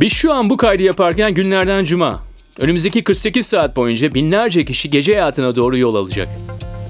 Biz 0.00 0.12
şu 0.12 0.32
an 0.32 0.50
bu 0.50 0.56
kaydı 0.56 0.82
yaparken 0.82 1.34
günlerden 1.34 1.84
cuma. 1.84 2.22
Önümüzdeki 2.60 3.04
48 3.04 3.46
saat 3.46 3.76
boyunca 3.76 4.14
binlerce 4.14 4.64
kişi 4.64 4.90
gece 4.90 5.12
hayatına 5.12 5.56
doğru 5.56 5.78
yol 5.78 5.94
alacak. 5.94 6.28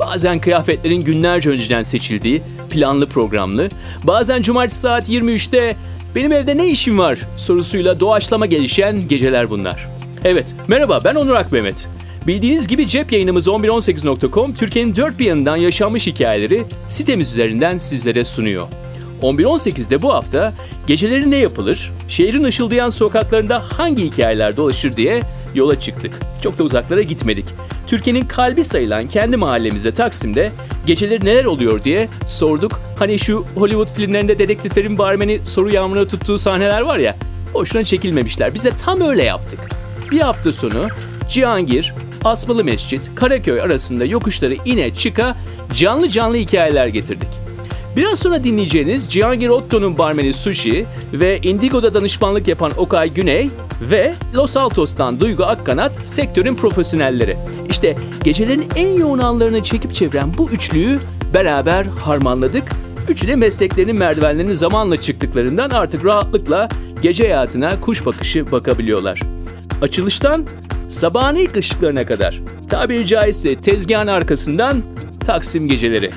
Bazen 0.01 0.41
kıyafetlerin 0.41 1.05
günlerce 1.05 1.51
önceden 1.51 1.83
seçildiği, 1.83 2.43
planlı 2.70 3.09
programlı, 3.09 3.69
bazen 4.05 4.43
cumartesi 4.43 4.80
saat 4.80 5.09
23'te 5.09 5.77
benim 6.15 6.33
evde 6.33 6.57
ne 6.57 6.69
işim 6.69 6.98
var 6.98 7.19
sorusuyla 7.37 8.01
doğaçlama 8.01 8.46
gelişen 8.46 9.09
geceler 9.09 9.51
bunlar. 9.51 9.88
Evet, 10.24 10.55
merhaba 10.69 11.01
ben 11.05 11.15
Onur 11.15 11.34
Akmehmet. 11.34 11.88
Bildiğiniz 12.27 12.66
gibi 12.66 12.88
cep 12.88 13.12
yayınımız 13.12 13.47
1118.com 13.47 14.55
Türkiye'nin 14.55 14.97
dört 14.97 15.19
bir 15.19 15.27
yanından 15.27 15.56
yaşanmış 15.56 16.06
hikayeleri 16.06 16.65
sitemiz 16.88 17.33
üzerinden 17.33 17.79
sizlere 17.79 18.24
sunuyor. 18.24 18.66
11.18'de 19.23 20.02
bu 20.02 20.15
hafta 20.15 20.52
geceleri 20.87 21.30
ne 21.30 21.37
yapılır, 21.37 21.92
şehrin 22.09 22.45
ışıldayan 22.45 22.88
sokaklarında 22.88 23.62
hangi 23.77 24.05
hikayeler 24.05 24.56
dolaşır 24.56 24.96
diye 24.96 25.23
yola 25.55 25.80
çıktık. 25.80 26.20
Çok 26.43 26.59
da 26.59 26.65
uzaklara 26.65 27.02
gitmedik. 27.02 27.45
Türkiye'nin 27.87 28.24
kalbi 28.24 28.65
sayılan 28.65 29.09
kendi 29.09 29.37
mahallemizde 29.37 29.93
Taksim'de 29.93 30.52
geceleri 30.87 31.24
neler 31.24 31.45
oluyor 31.45 31.84
diye 31.84 32.09
sorduk. 32.27 32.80
Hani 32.98 33.19
şu 33.19 33.45
Hollywood 33.55 33.88
filmlerinde 33.88 34.38
dedektiflerin 34.38 34.98
barmeni 34.98 35.41
soru 35.46 35.74
yağmuruna 35.74 36.09
tuttuğu 36.09 36.38
sahneler 36.38 36.80
var 36.80 36.98
ya, 36.98 37.16
boşuna 37.55 37.84
çekilmemişler. 37.84 38.55
Biz 38.55 38.65
de 38.65 38.71
tam 38.71 39.01
öyle 39.01 39.24
yaptık. 39.24 39.60
Bir 40.10 40.21
hafta 40.21 40.52
sonu 40.52 40.88
Cihangir, 41.29 41.95
Asmalı 42.24 42.65
Mescit, 42.65 43.15
Karaköy 43.15 43.60
arasında 43.60 44.05
yokuşları 44.05 44.55
ine 44.65 44.95
çıka 44.95 45.37
canlı 45.73 46.09
canlı 46.09 46.37
hikayeler 46.37 46.87
getirdik. 46.87 47.40
Biraz 47.97 48.19
sonra 48.19 48.45
dinleyeceğiniz 48.45 49.09
Cihangir 49.09 49.49
Otto'nun 49.49 49.99
barmeni 49.99 50.33
Sushi 50.33 50.87
ve 51.13 51.38
Indigo'da 51.38 51.95
danışmanlık 51.95 52.49
yapan 52.49 52.71
Okay 52.77 53.10
Güney 53.10 53.51
ve 53.80 54.15
Los 54.35 54.57
Altos'tan 54.57 55.21
Duygu 55.21 55.45
Akkanat 55.45 56.09
sektörün 56.09 56.55
profesyonelleri. 56.55 57.37
İşte 57.71 57.95
gecelerin 58.24 58.65
en 58.77 58.88
yoğun 58.88 59.19
anlarını 59.19 59.63
çekip 59.63 59.95
çeviren 59.95 60.32
bu 60.38 60.51
üçlüyü 60.51 60.99
beraber 61.35 61.85
harmanladık. 61.85 62.65
Üçü 63.09 63.29
de 63.29 63.37
mesleklerinin 63.37 63.99
merdivenlerini 63.99 64.56
zamanla 64.56 64.97
çıktıklarından 64.97 65.71
artık 65.71 66.04
rahatlıkla 66.04 66.69
gece 67.03 67.25
hayatına 67.25 67.81
kuş 67.81 68.06
bakışı 68.06 68.53
bakabiliyorlar. 68.53 69.21
Açılıştan 69.82 70.47
sabahın 70.88 71.37
ilk 71.37 71.56
ışıklarına 71.56 72.06
kadar 72.06 72.41
tabiri 72.69 73.06
caizse 73.06 73.60
tezgahın 73.60 74.06
arkasından 74.06 74.82
Taksim 75.27 75.69
geceleri. 75.69 76.10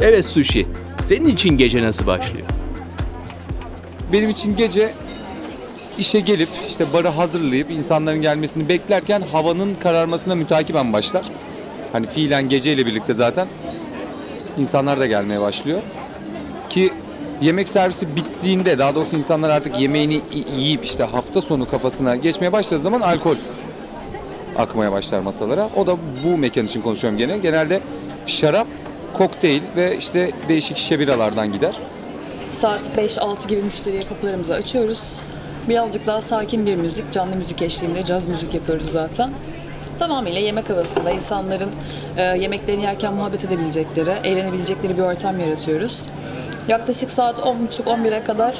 Evet 0.00 0.24
Sushi, 0.24 0.66
senin 1.08 1.28
için 1.28 1.56
gece 1.56 1.82
nasıl 1.82 2.06
başlıyor? 2.06 2.46
Benim 4.12 4.30
için 4.30 4.56
gece 4.56 4.92
işe 5.98 6.20
gelip 6.20 6.48
işte 6.68 6.92
barı 6.92 7.08
hazırlayıp 7.08 7.70
insanların 7.70 8.22
gelmesini 8.22 8.68
beklerken 8.68 9.20
havanın 9.20 9.74
kararmasına 9.74 10.34
mütakiben 10.34 10.92
başlar. 10.92 11.22
Hani 11.92 12.06
fiilen 12.06 12.48
geceyle 12.48 12.86
birlikte 12.86 13.14
zaten 13.14 13.48
insanlar 14.58 15.00
da 15.00 15.06
gelmeye 15.06 15.40
başlıyor. 15.40 15.80
Ki 16.68 16.92
yemek 17.42 17.68
servisi 17.68 18.16
bittiğinde 18.16 18.78
daha 18.78 18.94
doğrusu 18.94 19.16
insanlar 19.16 19.50
artık 19.50 19.80
yemeğini 19.80 20.20
yiyip 20.58 20.84
işte 20.84 21.04
hafta 21.04 21.40
sonu 21.40 21.70
kafasına 21.70 22.16
geçmeye 22.16 22.52
başladığı 22.52 22.82
zaman 22.82 23.00
alkol 23.00 23.36
akmaya 24.58 24.92
başlar 24.92 25.20
masalara. 25.20 25.68
O 25.76 25.86
da 25.86 25.96
bu 26.24 26.38
mekan 26.38 26.66
için 26.66 26.80
konuşuyorum 26.80 27.18
gene. 27.18 27.38
Genelde 27.38 27.80
şarap, 28.26 28.66
kokteyl 29.14 29.62
ve 29.76 29.96
işte 29.96 30.30
değişik 30.48 30.76
şişe 30.76 31.00
biralardan 31.00 31.52
gider. 31.52 31.74
Saat 32.60 32.80
5-6 32.96 33.48
gibi 33.48 33.62
müşteriye 33.62 34.00
kapılarımızı 34.00 34.54
açıyoruz. 34.54 35.02
Birazcık 35.68 36.06
daha 36.06 36.20
sakin 36.20 36.66
bir 36.66 36.76
müzik, 36.76 37.12
canlı 37.12 37.36
müzik 37.36 37.62
eşliğinde 37.62 38.04
caz 38.04 38.26
müzik 38.26 38.54
yapıyoruz 38.54 38.90
zaten. 38.90 39.30
Tamamıyla 39.98 40.40
yemek 40.40 40.70
havasında 40.70 41.10
insanların 41.10 41.70
e, 42.16 42.22
yemeklerini 42.22 42.82
yerken 42.82 43.14
muhabbet 43.14 43.44
edebilecekleri, 43.44 44.10
eğlenebilecekleri 44.24 44.96
bir 44.96 45.02
ortam 45.02 45.40
yaratıyoruz. 45.40 45.98
Yaklaşık 46.68 47.10
saat 47.10 47.38
10.30-11'e 47.38 48.24
kadar 48.24 48.54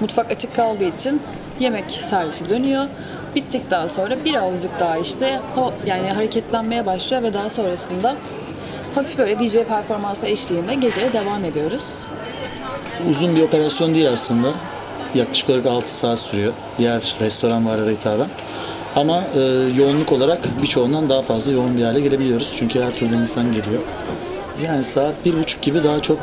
mutfak 0.00 0.32
açık 0.32 0.56
kaldığı 0.56 0.84
için 0.84 1.22
yemek 1.60 1.90
servisi 1.90 2.48
dönüyor. 2.48 2.86
Bittikten 3.34 3.86
sonra 3.86 4.24
birazcık 4.24 4.80
daha 4.80 4.96
işte 4.96 5.40
o 5.56 5.72
yani 5.86 6.08
hareketlenmeye 6.10 6.86
başlıyor 6.86 7.22
ve 7.22 7.34
daha 7.34 7.50
sonrasında 7.50 8.16
hafif 8.96 9.18
böyle 9.18 9.38
DJ 9.38 9.52
performansı 9.52 10.26
eşliğinde 10.26 10.74
geceye 10.74 11.12
devam 11.12 11.44
ediyoruz. 11.44 11.82
Uzun 13.10 13.36
bir 13.36 13.42
operasyon 13.42 13.94
değil 13.94 14.08
aslında. 14.12 14.52
Yaklaşık 15.14 15.50
olarak 15.50 15.66
6 15.66 15.94
saat 15.94 16.18
sürüyor. 16.18 16.52
Diğer 16.78 17.14
restoran 17.20 17.66
varlara 17.66 17.90
hitaben. 17.90 18.28
Ama 18.96 19.24
e, 19.34 19.40
yoğunluk 19.76 20.12
olarak 20.12 20.62
birçoğundan 20.62 21.10
daha 21.10 21.22
fazla 21.22 21.52
yoğun 21.52 21.76
bir 21.76 21.82
hale 21.82 22.00
gelebiliyoruz. 22.00 22.54
Çünkü 22.58 22.82
her 22.82 22.96
türlü 22.96 23.14
insan 23.14 23.52
geliyor. 23.52 23.82
Yani 24.64 24.84
saat 24.84 25.24
bir 25.24 25.38
buçuk 25.38 25.62
gibi 25.62 25.84
daha 25.84 26.02
çok 26.02 26.18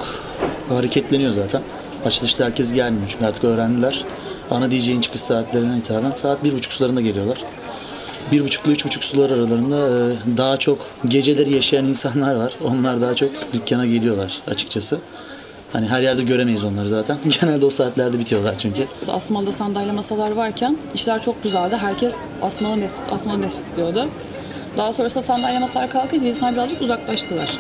hareketleniyor 0.70 1.32
zaten. 1.32 1.62
Açılışta 2.06 2.46
herkes 2.46 2.74
gelmiyor 2.74 3.06
çünkü 3.10 3.26
artık 3.26 3.44
öğrendiler. 3.44 4.06
Ana 4.52 4.72
DJ'in 4.72 5.02
çıkış 5.02 5.22
saatlerine 5.22 5.76
hitaben 5.78 6.12
saat 6.16 6.44
bir 6.44 6.54
buçuk 6.54 6.74
sularında 6.74 7.02
geliyorlar. 7.02 7.38
Bir 8.32 8.44
buçukla 8.44 8.72
üç 8.72 8.86
buçuk 8.86 9.04
sular 9.04 9.30
aralarında 9.30 9.78
e, 9.78 10.38
daha 10.38 10.58
çok 10.58 10.88
geceleri 11.06 11.54
yaşayan 11.54 11.86
insanlar 11.86 12.36
var. 12.36 12.54
Onlar 12.64 13.02
daha 13.02 13.16
çok 13.16 13.30
dükkana 13.54 13.86
geliyorlar 13.86 14.42
açıkçası. 14.48 15.00
Hani 15.74 15.88
her 15.88 16.02
yerde 16.02 16.24
göremeyiz 16.24 16.64
onları 16.64 16.90
zaten. 16.90 17.18
Genelde 17.42 17.66
o 17.66 17.70
saatlerde 17.70 18.20
bitiyorlar 18.20 18.56
çünkü. 18.60 18.88
Asmalı'da 19.08 19.52
sandalye 19.52 19.92
masalar 19.92 20.32
varken 20.32 20.78
işler 20.94 21.22
çok 21.22 21.44
güzeldi. 21.44 21.76
Herkes 21.76 22.16
Asmalı 22.42 22.78
Mescit, 22.78 23.04
Asmalı 23.12 23.38
Mescit 23.38 23.66
diyordu. 23.76 24.08
Daha 24.78 24.94
sonrasında 24.94 25.24
sandalye 25.24 25.60
masalar 25.60 25.90
kalkınca 25.90 26.28
insanlar 26.28 26.54
birazcık 26.54 26.82
uzaklaştılar. 26.82 27.58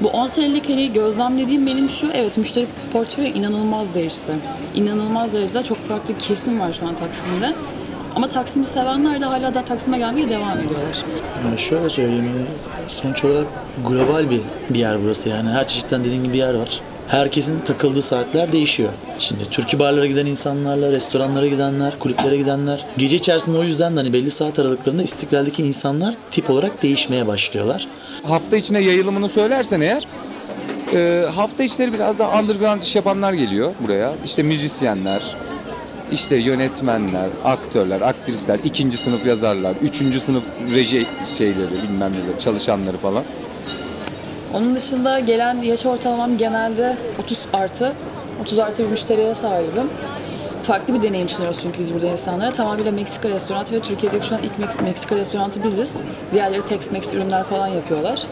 Bu 0.00 0.08
10 0.08 0.26
senelik 0.26 0.68
hani 0.68 0.92
gözlemlediğim 0.92 1.66
benim 1.66 1.90
şu, 1.90 2.10
evet 2.14 2.38
müşteri 2.38 2.66
portföyü 2.92 3.28
inanılmaz 3.28 3.94
değişti. 3.94 4.32
İnanılmaz 4.74 5.32
derecede 5.32 5.62
çok 5.62 5.88
farklı 5.88 6.18
kesim 6.18 6.60
var 6.60 6.72
şu 6.72 6.86
an 6.86 6.94
Taksim'de. 6.94 7.54
Ama 8.16 8.28
Taksim'i 8.28 8.66
sevenler 8.66 9.20
de 9.20 9.24
hala 9.24 9.54
da 9.54 9.64
Taksim'e 9.64 9.98
gelmeye 9.98 10.30
devam 10.30 10.58
ediyorlar. 10.58 11.04
Yani 11.44 11.58
şöyle 11.58 11.90
söyleyeyim 11.90 12.28
hani 12.32 12.46
sonuç 12.88 13.24
olarak 13.24 13.46
global 13.88 14.30
bir, 14.30 14.40
bir 14.70 14.78
yer 14.78 15.02
burası 15.04 15.28
yani. 15.28 15.50
Her 15.50 15.68
çeşitten 15.68 16.04
dediğin 16.04 16.24
gibi 16.24 16.32
bir 16.32 16.38
yer 16.38 16.54
var. 16.54 16.80
Herkesin 17.08 17.60
takıldığı 17.60 18.02
saatler 18.02 18.52
değişiyor. 18.52 18.92
Şimdi 19.18 19.44
türkü 19.44 19.78
barlara 19.78 20.06
giden 20.06 20.26
insanlarla, 20.26 20.92
restoranlara 20.92 21.46
gidenler, 21.46 21.98
kulüplere 21.98 22.36
gidenler. 22.36 22.84
Gece 22.96 23.16
içerisinde 23.16 23.58
o 23.58 23.62
yüzden 23.62 23.92
de 23.96 24.00
hani 24.00 24.12
belli 24.12 24.30
saat 24.30 24.58
aralıklarında 24.58 25.02
istiklaldeki 25.02 25.62
insanlar 25.62 26.14
tip 26.30 26.50
olarak 26.50 26.82
değişmeye 26.82 27.26
başlıyorlar. 27.26 27.88
hafta 28.28 28.56
içine 28.56 28.80
yayılımını 28.80 29.28
söylersen 29.28 29.80
eğer 29.80 30.06
e, 30.94 31.26
hafta 31.34 31.62
içleri 31.62 31.92
biraz 31.92 32.18
daha 32.18 32.40
underground 32.40 32.82
iş 32.82 32.96
yapanlar 32.96 33.32
geliyor 33.32 33.72
buraya. 33.82 34.12
İşte 34.24 34.42
müzisyenler, 34.42 35.36
işte 36.12 36.36
yönetmenler, 36.36 37.28
aktörler, 37.44 38.00
aktrisler, 38.00 38.58
ikinci 38.64 38.96
sınıf 38.96 39.26
yazarlar, 39.26 39.76
üçüncü 39.82 40.20
sınıf 40.20 40.44
reji 40.74 41.06
şeyleri 41.38 41.82
bilmem 41.82 42.12
neler 42.12 42.38
çalışanları 42.38 42.96
falan. 42.96 43.24
Onun 44.54 44.74
dışında 44.74 45.20
gelen 45.20 45.62
yaş 45.62 45.86
ortalamam 45.86 46.38
genelde 46.38 46.96
30 47.24 47.38
artı. 47.52 47.92
30 48.42 48.58
artı 48.58 48.84
bir 48.84 48.88
müşteriye 48.88 49.34
sahibim. 49.34 49.90
Farklı 50.62 50.94
bir 50.94 51.02
deneyim 51.02 51.28
sunuyoruz 51.28 51.60
çünkü 51.62 51.78
biz 51.78 51.94
burada 51.94 52.06
insanlara. 52.06 52.50
Tamamıyla 52.50 52.92
Meksika 52.92 53.28
restoranı 53.28 53.72
ve 53.72 53.80
Türkiye'deki 53.80 54.26
şu 54.26 54.34
an 54.34 54.40
ilk 54.42 54.80
Meksika 54.82 55.16
restoranı 55.16 55.64
biziz. 55.64 55.96
Diğerleri 56.32 56.60
Tex-Mex 56.60 57.16
ürünler 57.16 57.44
falan 57.44 57.68
yapıyorlar. 57.68 58.26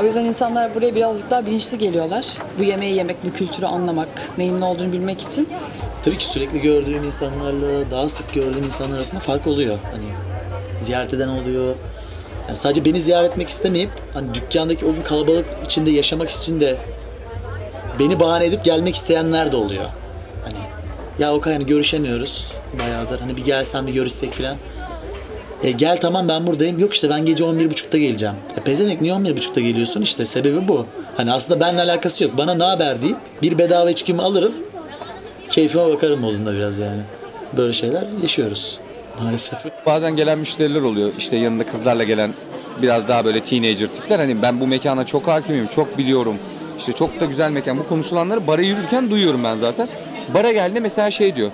O 0.00 0.04
yüzden 0.04 0.24
insanlar 0.24 0.74
buraya 0.74 0.94
birazcık 0.94 1.30
daha 1.30 1.46
bilinçli 1.46 1.78
geliyorlar. 1.78 2.26
Bu 2.58 2.62
yemeği 2.62 2.96
yemek, 2.96 3.16
bu 3.24 3.32
kültürü 3.32 3.66
anlamak, 3.66 4.08
neyin 4.38 4.60
ne 4.60 4.64
olduğunu 4.64 4.92
bilmek 4.92 5.22
için. 5.22 5.48
Tabii 6.04 6.18
ki 6.18 6.24
sürekli 6.24 6.60
gördüğüm 6.60 7.04
insanlarla 7.04 7.90
daha 7.90 8.08
sık 8.08 8.34
gördüğüm 8.34 8.64
insanlar 8.64 8.96
arasında 8.96 9.20
fark 9.20 9.46
oluyor. 9.46 9.78
Hani 9.92 10.04
ziyaret 10.80 11.14
eden 11.14 11.28
oluyor. 11.28 11.74
Yani 12.48 12.56
sadece 12.56 12.84
beni 12.84 13.00
ziyaret 13.00 13.30
etmek 13.30 13.48
istemeyip 13.48 13.90
hani 14.14 14.34
dükkandaki 14.34 14.84
o 14.84 14.92
gün 14.92 15.02
kalabalık 15.02 15.46
içinde 15.64 15.90
yaşamak 15.90 16.30
için 16.30 16.60
de 16.60 16.76
beni 17.98 18.20
bahane 18.20 18.44
edip 18.44 18.64
gelmek 18.64 18.94
isteyenler 18.94 19.52
de 19.52 19.56
oluyor. 19.56 19.84
Hani 20.44 20.58
ya 21.18 21.34
o 21.34 21.40
hani 21.44 21.66
görüşemiyoruz 21.66 22.52
bayağıdır. 22.78 23.20
Hani 23.20 23.36
bir 23.36 23.44
gelsen 23.44 23.86
bir 23.86 23.92
görüşsek 23.92 24.34
filan. 24.34 24.56
E 25.62 25.70
gel 25.70 25.96
tamam 26.00 26.28
ben 26.28 26.46
buradayım. 26.46 26.78
Yok 26.78 26.94
işte 26.94 27.10
ben 27.10 27.26
gece 27.26 27.44
11.30'da 27.44 27.98
geleceğim. 27.98 28.34
E 28.56 28.60
pezemek 28.60 29.00
niye 29.00 29.12
11.30'da 29.12 29.60
geliyorsun? 29.60 30.02
İşte 30.02 30.24
sebebi 30.24 30.68
bu. 30.68 30.86
Hani 31.16 31.32
aslında 31.32 31.60
benimle 31.60 31.82
alakası 31.82 32.24
yok. 32.24 32.38
Bana 32.38 32.54
ne 32.54 32.64
haber 32.64 33.02
deyip 33.02 33.16
bir 33.42 33.58
bedava 33.58 33.90
içkimi 33.90 34.22
alırım. 34.22 34.52
Keyfime 35.50 35.86
bakarım 35.86 36.20
modunda 36.20 36.54
biraz 36.54 36.78
yani. 36.78 37.02
Böyle 37.56 37.72
şeyler 37.72 38.06
yaşıyoruz 38.22 38.80
maalesef. 39.22 39.58
Bazen 39.86 40.16
gelen 40.16 40.38
müşteriler 40.38 40.82
oluyor. 40.82 41.10
İşte 41.18 41.36
yanında 41.36 41.66
kızlarla 41.66 42.04
gelen 42.04 42.34
biraz 42.82 43.08
daha 43.08 43.24
böyle 43.24 43.44
teenager 43.44 43.88
tipler. 43.88 44.18
Hani 44.18 44.42
ben 44.42 44.60
bu 44.60 44.66
mekana 44.66 45.06
çok 45.06 45.26
hakimim, 45.26 45.66
çok 45.66 45.98
biliyorum. 45.98 46.36
İşte 46.78 46.92
çok 46.92 47.20
da 47.20 47.24
güzel 47.24 47.50
mekan. 47.50 47.78
Bu 47.78 47.88
konuşulanları 47.88 48.46
bara 48.46 48.62
yürürken 48.62 49.10
duyuyorum 49.10 49.44
ben 49.44 49.56
zaten. 49.56 49.88
Bara 50.34 50.52
geldi 50.52 50.80
mesela 50.80 51.10
şey 51.10 51.36
diyor. 51.36 51.50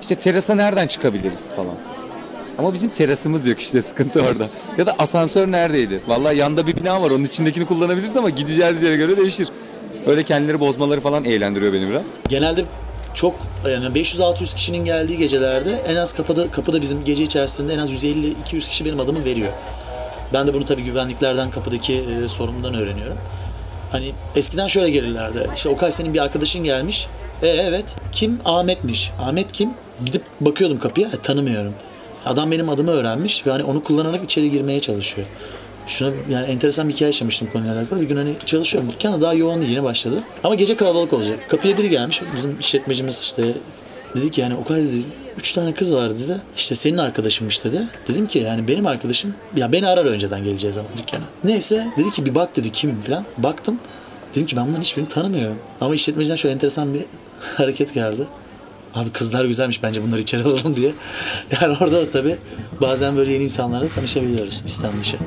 İşte 0.00 0.14
terasa 0.14 0.54
nereden 0.54 0.86
çıkabiliriz 0.86 1.52
falan. 1.52 1.74
Ama 2.58 2.74
bizim 2.74 2.90
terasımız 2.90 3.46
yok 3.46 3.60
işte 3.60 3.82
sıkıntı 3.82 4.20
orada. 4.20 4.46
Ya 4.78 4.86
da 4.86 4.94
asansör 4.98 5.52
neredeydi? 5.52 6.00
Vallahi 6.06 6.36
yanda 6.36 6.66
bir 6.66 6.76
bina 6.76 7.02
var 7.02 7.10
onun 7.10 7.24
içindekini 7.24 7.66
kullanabiliriz 7.66 8.16
ama 8.16 8.30
gideceğiz 8.30 8.82
yere 8.82 8.96
göre 8.96 9.16
değişir. 9.16 9.48
Öyle 10.06 10.22
kendileri 10.22 10.60
bozmaları 10.60 11.00
falan 11.00 11.24
eğlendiriyor 11.24 11.72
beni 11.72 11.88
biraz. 11.88 12.06
Genelde 12.28 12.64
çok 13.14 13.34
yani 13.68 13.84
500-600 13.86 14.54
kişinin 14.54 14.84
geldiği 14.84 15.18
gecelerde 15.18 15.82
en 15.88 15.96
az 15.96 16.12
kapıda 16.14 16.50
kapıda 16.50 16.80
bizim 16.80 17.04
gece 17.04 17.24
içerisinde 17.24 17.74
en 17.74 17.78
az 17.78 17.92
150-200 17.92 18.34
kişi 18.70 18.84
benim 18.84 19.00
adımı 19.00 19.24
veriyor. 19.24 19.52
Ben 20.32 20.46
de 20.48 20.54
bunu 20.54 20.64
tabii 20.64 20.82
güvenliklerden 20.82 21.50
kapıdaki 21.50 21.94
e, 22.24 22.28
sorumludan 22.28 22.74
öğreniyorum. 22.74 23.18
Hani 23.92 24.12
eskiden 24.36 24.66
şöyle 24.66 24.90
gelirlerdi. 24.90 25.50
İşte 25.56 25.68
Okay 25.68 25.92
senin 25.92 26.14
bir 26.14 26.22
arkadaşın 26.22 26.64
gelmiş. 26.64 27.06
E 27.42 27.48
evet. 27.48 27.96
Kim? 28.12 28.40
Ahmet'miş. 28.44 29.10
Ahmet 29.22 29.52
kim? 29.52 29.70
Gidip 30.04 30.22
bakıyordum 30.40 30.78
kapıya. 30.78 31.08
E, 31.08 31.16
tanımıyorum. 31.22 31.74
Adam 32.26 32.50
benim 32.50 32.68
adımı 32.68 32.90
öğrenmiş 32.90 33.46
ve 33.46 33.50
hani 33.50 33.64
onu 33.64 33.82
kullanarak 33.82 34.24
içeri 34.24 34.50
girmeye 34.50 34.80
çalışıyor. 34.80 35.26
Şuna 35.86 36.12
yani 36.30 36.46
enteresan 36.46 36.88
bir 36.88 36.94
hikaye 36.94 37.08
yaşamıştım 37.08 37.48
konuyla 37.52 37.78
alakalı. 37.78 38.00
Bir 38.00 38.08
gün 38.08 38.16
hani 38.16 38.34
çalışıyorum. 38.46 38.92
Dükkanda 38.92 39.20
daha 39.20 39.34
yoğun 39.34 39.60
yeni 39.60 39.82
başladı. 39.82 40.22
Ama 40.44 40.54
gece 40.54 40.76
kalabalık 40.76 41.12
olacak. 41.12 41.50
Kapıya 41.50 41.78
biri 41.78 41.88
gelmiş. 41.90 42.22
Bizim 42.36 42.58
işletmecimiz 42.60 43.20
işte 43.20 43.54
dedi 44.16 44.30
ki 44.30 44.40
yani 44.40 44.54
Okay 44.54 44.82
dedi 44.82 45.02
üç 45.38 45.52
tane 45.52 45.74
kız 45.74 45.94
var 45.94 46.10
dedi. 46.10 46.36
İşte 46.56 46.74
senin 46.74 46.98
arkadaşınmış 46.98 47.64
dedi. 47.64 47.88
Dedim 48.08 48.26
ki 48.26 48.38
yani 48.38 48.68
benim 48.68 48.86
arkadaşım 48.86 49.34
ya 49.56 49.72
beni 49.72 49.88
arar 49.88 50.04
önceden 50.04 50.44
geleceği 50.44 50.72
zaman 50.72 50.90
dükkana. 50.98 51.24
Neyse 51.44 51.86
dedi 51.98 52.10
ki 52.10 52.26
bir 52.26 52.34
bak 52.34 52.56
dedi 52.56 52.72
kim 52.72 53.00
falan. 53.00 53.24
Baktım. 53.38 53.80
Dedim 54.34 54.46
ki 54.46 54.56
ben 54.56 54.66
bunların 54.66 54.82
hiçbirini 54.82 55.08
tanımıyorum. 55.08 55.58
Ama 55.80 55.94
işletmeciden 55.94 56.36
şöyle 56.36 56.54
enteresan 56.54 56.94
bir 56.94 57.04
hareket 57.56 57.94
geldi. 57.94 58.26
Abi 58.94 59.10
kızlar 59.10 59.44
güzelmiş 59.44 59.82
bence 59.82 60.02
bunları 60.02 60.20
içeri 60.20 60.42
alalım 60.42 60.76
diye. 60.76 60.92
Yani 61.60 61.76
orada 61.80 62.06
da 62.06 62.10
tabii 62.10 62.36
bazen 62.80 63.16
böyle 63.16 63.32
yeni 63.32 63.44
insanlarla 63.44 63.88
tanışabiliyoruz 63.88 64.62
İslam 64.66 64.98
dışı. 64.98 65.18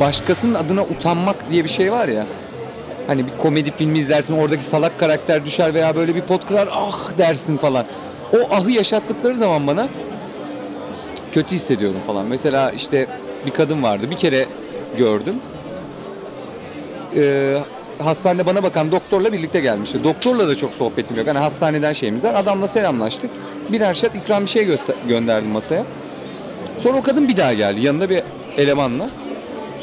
başkasının 0.00 0.54
adına 0.54 0.82
utanmak 0.82 1.50
diye 1.50 1.64
bir 1.64 1.68
şey 1.68 1.92
var 1.92 2.08
ya. 2.08 2.26
Hani 3.06 3.26
bir 3.26 3.32
komedi 3.38 3.70
filmi 3.70 3.98
izlersin 3.98 4.34
oradaki 4.38 4.64
salak 4.64 4.98
karakter 4.98 5.46
düşer 5.46 5.74
veya 5.74 5.96
böyle 5.96 6.14
bir 6.14 6.20
pot 6.20 6.46
kırar 6.46 6.68
ah 6.72 7.18
dersin 7.18 7.56
falan. 7.56 7.86
O 8.32 8.54
ahı 8.54 8.70
yaşattıkları 8.70 9.34
zaman 9.34 9.66
bana 9.66 9.88
kötü 11.36 11.54
hissediyorum 11.56 12.00
falan. 12.06 12.26
Mesela 12.26 12.70
işte 12.70 13.06
bir 13.46 13.50
kadın 13.50 13.82
vardı 13.82 14.06
bir 14.10 14.16
kere 14.16 14.46
gördüm. 14.98 15.34
Ee, 17.16 17.58
hastanede 17.98 18.46
bana 18.46 18.62
bakan 18.62 18.92
doktorla 18.92 19.32
birlikte 19.32 19.60
gelmişti. 19.60 20.04
Doktorla 20.04 20.48
da 20.48 20.54
çok 20.54 20.74
sohbetim 20.74 21.16
yok. 21.16 21.26
Hani 21.26 21.38
hastaneden 21.38 21.92
şeyimiz 21.92 22.24
var. 22.24 22.34
Adamla 22.34 22.68
selamlaştık. 22.68 23.30
Birer 23.72 23.94
şat 23.94 24.14
ikram 24.14 24.42
bir 24.42 24.50
şey 24.50 24.76
gönderdim 25.08 25.50
masaya. 25.50 25.84
Sonra 26.78 26.98
o 26.98 27.02
kadın 27.02 27.28
bir 27.28 27.36
daha 27.36 27.52
geldi. 27.52 27.80
Yanında 27.80 28.10
bir 28.10 28.22
elemanla. 28.56 29.10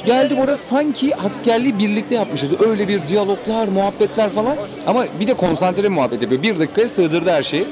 Geldim 0.06 0.40
orada 0.40 0.56
sanki 0.56 1.16
askerliği 1.16 1.80
birlikte 1.80 2.16
yapmışız. 2.16 2.62
Öyle 2.62 2.88
bir 2.88 3.08
diyaloglar, 3.08 3.68
muhabbetler 3.68 4.30
falan. 4.30 4.58
Ama 4.88 5.06
bir 5.20 5.28
de 5.28 5.34
konsantre 5.34 5.90
muhabbet 5.90 6.22
yapıyor. 6.22 6.44
Bir 6.44 6.60
dakikaya 6.60 6.88
sığdırdı 6.88 7.30
her 7.30 7.44
şeyi. 7.44 7.68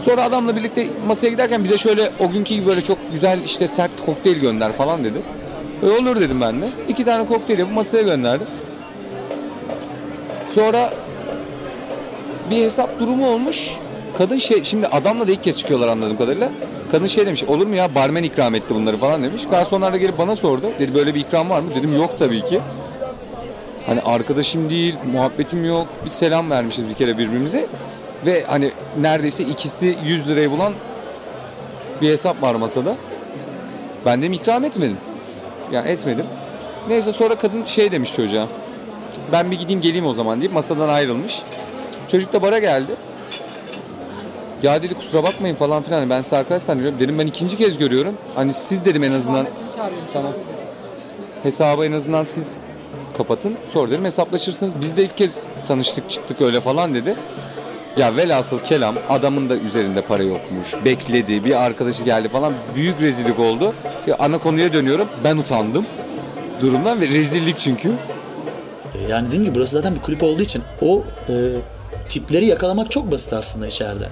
Sonra 0.00 0.22
adamla 0.24 0.56
birlikte 0.56 0.88
masaya 1.06 1.28
giderken 1.30 1.64
bize 1.64 1.78
şöyle 1.78 2.10
o 2.20 2.30
günkü 2.30 2.54
gibi 2.54 2.66
böyle 2.66 2.80
çok 2.80 2.98
güzel 3.12 3.42
işte 3.44 3.68
sert 3.68 3.90
kokteyl 4.06 4.36
gönder 4.40 4.72
falan 4.72 5.04
dedi. 5.04 5.18
E 5.82 6.00
olur 6.00 6.20
dedim 6.20 6.40
ben 6.40 6.60
de. 6.62 6.68
İki 6.88 7.04
tane 7.04 7.26
kokteyl 7.26 7.58
yapıp 7.58 7.74
masaya 7.74 8.02
gönderdi. 8.02 8.44
Sonra 10.48 10.92
bir 12.50 12.56
hesap 12.56 13.00
durumu 13.00 13.28
olmuş. 13.28 13.70
Kadın 14.18 14.38
şey 14.38 14.64
şimdi 14.64 14.86
adamla 14.86 15.26
da 15.26 15.32
ilk 15.32 15.44
kez 15.44 15.58
çıkıyorlar 15.58 15.88
anladığım 15.88 16.16
kadarıyla. 16.16 16.50
Kadın 16.90 17.06
şey 17.06 17.26
demiş 17.26 17.44
olur 17.44 17.66
mu 17.66 17.74
ya 17.74 17.94
barmen 17.94 18.22
ikram 18.22 18.54
etti 18.54 18.74
bunları 18.74 18.96
falan 18.96 19.22
demiş. 19.22 19.42
Garsonlar 19.50 19.92
da 19.92 19.96
gelip 19.96 20.18
bana 20.18 20.36
sordu. 20.36 20.66
Dedi 20.78 20.94
böyle 20.94 21.14
bir 21.14 21.20
ikram 21.20 21.50
var 21.50 21.60
mı? 21.60 21.70
Dedim 21.74 21.96
yok 21.96 22.10
tabii 22.18 22.44
ki. 22.44 22.60
Hani 23.86 24.02
arkadaşım 24.02 24.70
değil, 24.70 24.94
muhabbetim 25.12 25.64
yok. 25.64 25.86
Bir 26.04 26.10
selam 26.10 26.50
vermişiz 26.50 26.88
bir 26.88 26.94
kere 26.94 27.18
birbirimize. 27.18 27.66
Ve 28.26 28.44
hani 28.46 28.72
neredeyse 29.00 29.44
ikisi 29.44 29.98
100 30.04 30.28
lirayı 30.28 30.50
bulan 30.50 30.72
bir 32.02 32.10
hesap 32.10 32.42
var 32.42 32.54
masada. 32.54 32.96
Ben 34.06 34.22
de 34.22 34.26
ikram 34.26 34.64
etmedim. 34.64 34.96
Yani 35.72 35.88
etmedim. 35.88 36.26
Neyse 36.88 37.12
sonra 37.12 37.34
kadın 37.34 37.64
şey 37.64 37.92
demiş 37.92 38.12
çocuğa. 38.14 38.46
Ben 39.32 39.50
bir 39.50 39.58
gideyim 39.58 39.80
geleyim 39.80 40.06
o 40.06 40.14
zaman 40.14 40.40
deyip 40.40 40.52
masadan 40.52 40.88
ayrılmış. 40.88 41.42
Çocuk 42.08 42.32
da 42.32 42.42
bara 42.42 42.58
geldi. 42.58 42.92
Ya 44.62 44.82
dedi 44.82 44.94
kusura 44.94 45.22
bakmayın 45.22 45.54
falan 45.54 45.82
filan. 45.82 46.10
Ben 46.10 46.22
size 46.22 46.36
arkadaş 46.36 46.62
sanıyorum. 46.62 47.00
Dedim 47.00 47.18
ben 47.18 47.26
ikinci 47.26 47.56
kez 47.56 47.78
görüyorum. 47.78 48.14
Hani 48.34 48.54
siz 48.54 48.84
dedim 48.84 49.04
en 49.04 49.12
azından. 49.12 49.46
Tamam. 50.12 50.32
Hesabı 51.42 51.84
en 51.84 51.92
azından 51.92 52.24
siz 52.24 52.60
kapatın. 53.16 53.56
Sonra 53.72 53.90
dedim 53.90 54.04
hesaplaşırsınız. 54.04 54.74
Biz 54.80 54.96
de 54.96 55.04
ilk 55.04 55.16
kez 55.16 55.44
tanıştık 55.68 56.10
çıktık 56.10 56.40
öyle 56.40 56.60
falan 56.60 56.94
dedi. 56.94 57.16
Ya 57.96 58.16
velhasıl 58.16 58.60
kelam 58.60 58.94
adamın 59.08 59.48
da 59.50 59.56
üzerinde 59.56 60.02
para 60.02 60.22
yokmuş. 60.22 60.74
Bekledi 60.84 61.44
bir 61.44 61.64
arkadaşı 61.64 62.04
geldi 62.04 62.28
falan. 62.28 62.52
Büyük 62.74 63.00
rezillik 63.00 63.38
oldu. 63.38 63.74
Ya 64.06 64.16
ana 64.18 64.38
konuya 64.38 64.72
dönüyorum. 64.72 65.08
Ben 65.24 65.36
utandım 65.36 65.86
durumdan 66.60 67.00
ve 67.00 67.08
rezillik 67.08 67.58
çünkü. 67.58 67.92
E, 68.94 69.02
Yani 69.10 69.26
dediğim 69.26 69.44
gibi 69.44 69.54
burası 69.54 69.72
zaten 69.74 69.94
bir 69.96 70.00
kulüp 70.00 70.22
olduğu 70.22 70.42
için 70.42 70.62
o 70.82 71.02
e, 71.28 71.34
tipleri 72.08 72.46
yakalamak 72.46 72.90
çok 72.90 73.12
basit 73.12 73.32
aslında 73.32 73.66
içeride. 73.66 74.08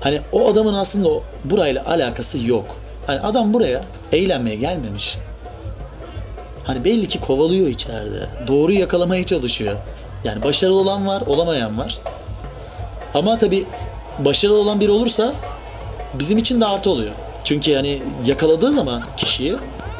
Hani 0.00 0.20
o 0.32 0.48
adamın 0.52 0.74
aslında 0.74 1.08
o 1.08 1.22
burayla 1.44 1.86
alakası 1.86 2.46
yok. 2.46 2.76
Hani 3.06 3.20
adam 3.20 3.52
buraya 3.54 3.84
eğlenmeye 4.12 4.56
gelmemiş. 4.56 5.18
Hani 6.64 6.84
belli 6.84 7.08
ki 7.08 7.20
kovalıyor 7.20 7.66
içeride. 7.66 8.26
Doğru 8.46 8.72
yakalamaya 8.72 9.24
çalışıyor. 9.24 9.76
Yani 10.24 10.44
başarılı 10.44 10.74
olan 10.78 11.06
var, 11.06 11.20
olamayan 11.26 11.78
var. 11.78 11.98
Ama 13.14 13.38
tabii 13.38 13.64
başarılı 14.18 14.58
olan 14.58 14.80
biri 14.80 14.90
olursa 14.90 15.34
bizim 16.14 16.38
için 16.38 16.60
de 16.60 16.66
artı 16.66 16.90
oluyor. 16.90 17.12
Çünkü 17.44 17.70
yani 17.70 18.02
yakaladığı 18.26 18.72
zaman 18.72 19.02
kişiyi 19.16 19.56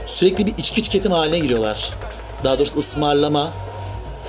sürekli 0.06 0.46
bir 0.46 0.52
içki 0.58 0.82
tüketim 0.82 1.12
haline 1.12 1.38
giriyorlar. 1.38 1.90
Daha 2.44 2.58
doğrusu 2.58 2.78
ısmarlama, 2.78 3.50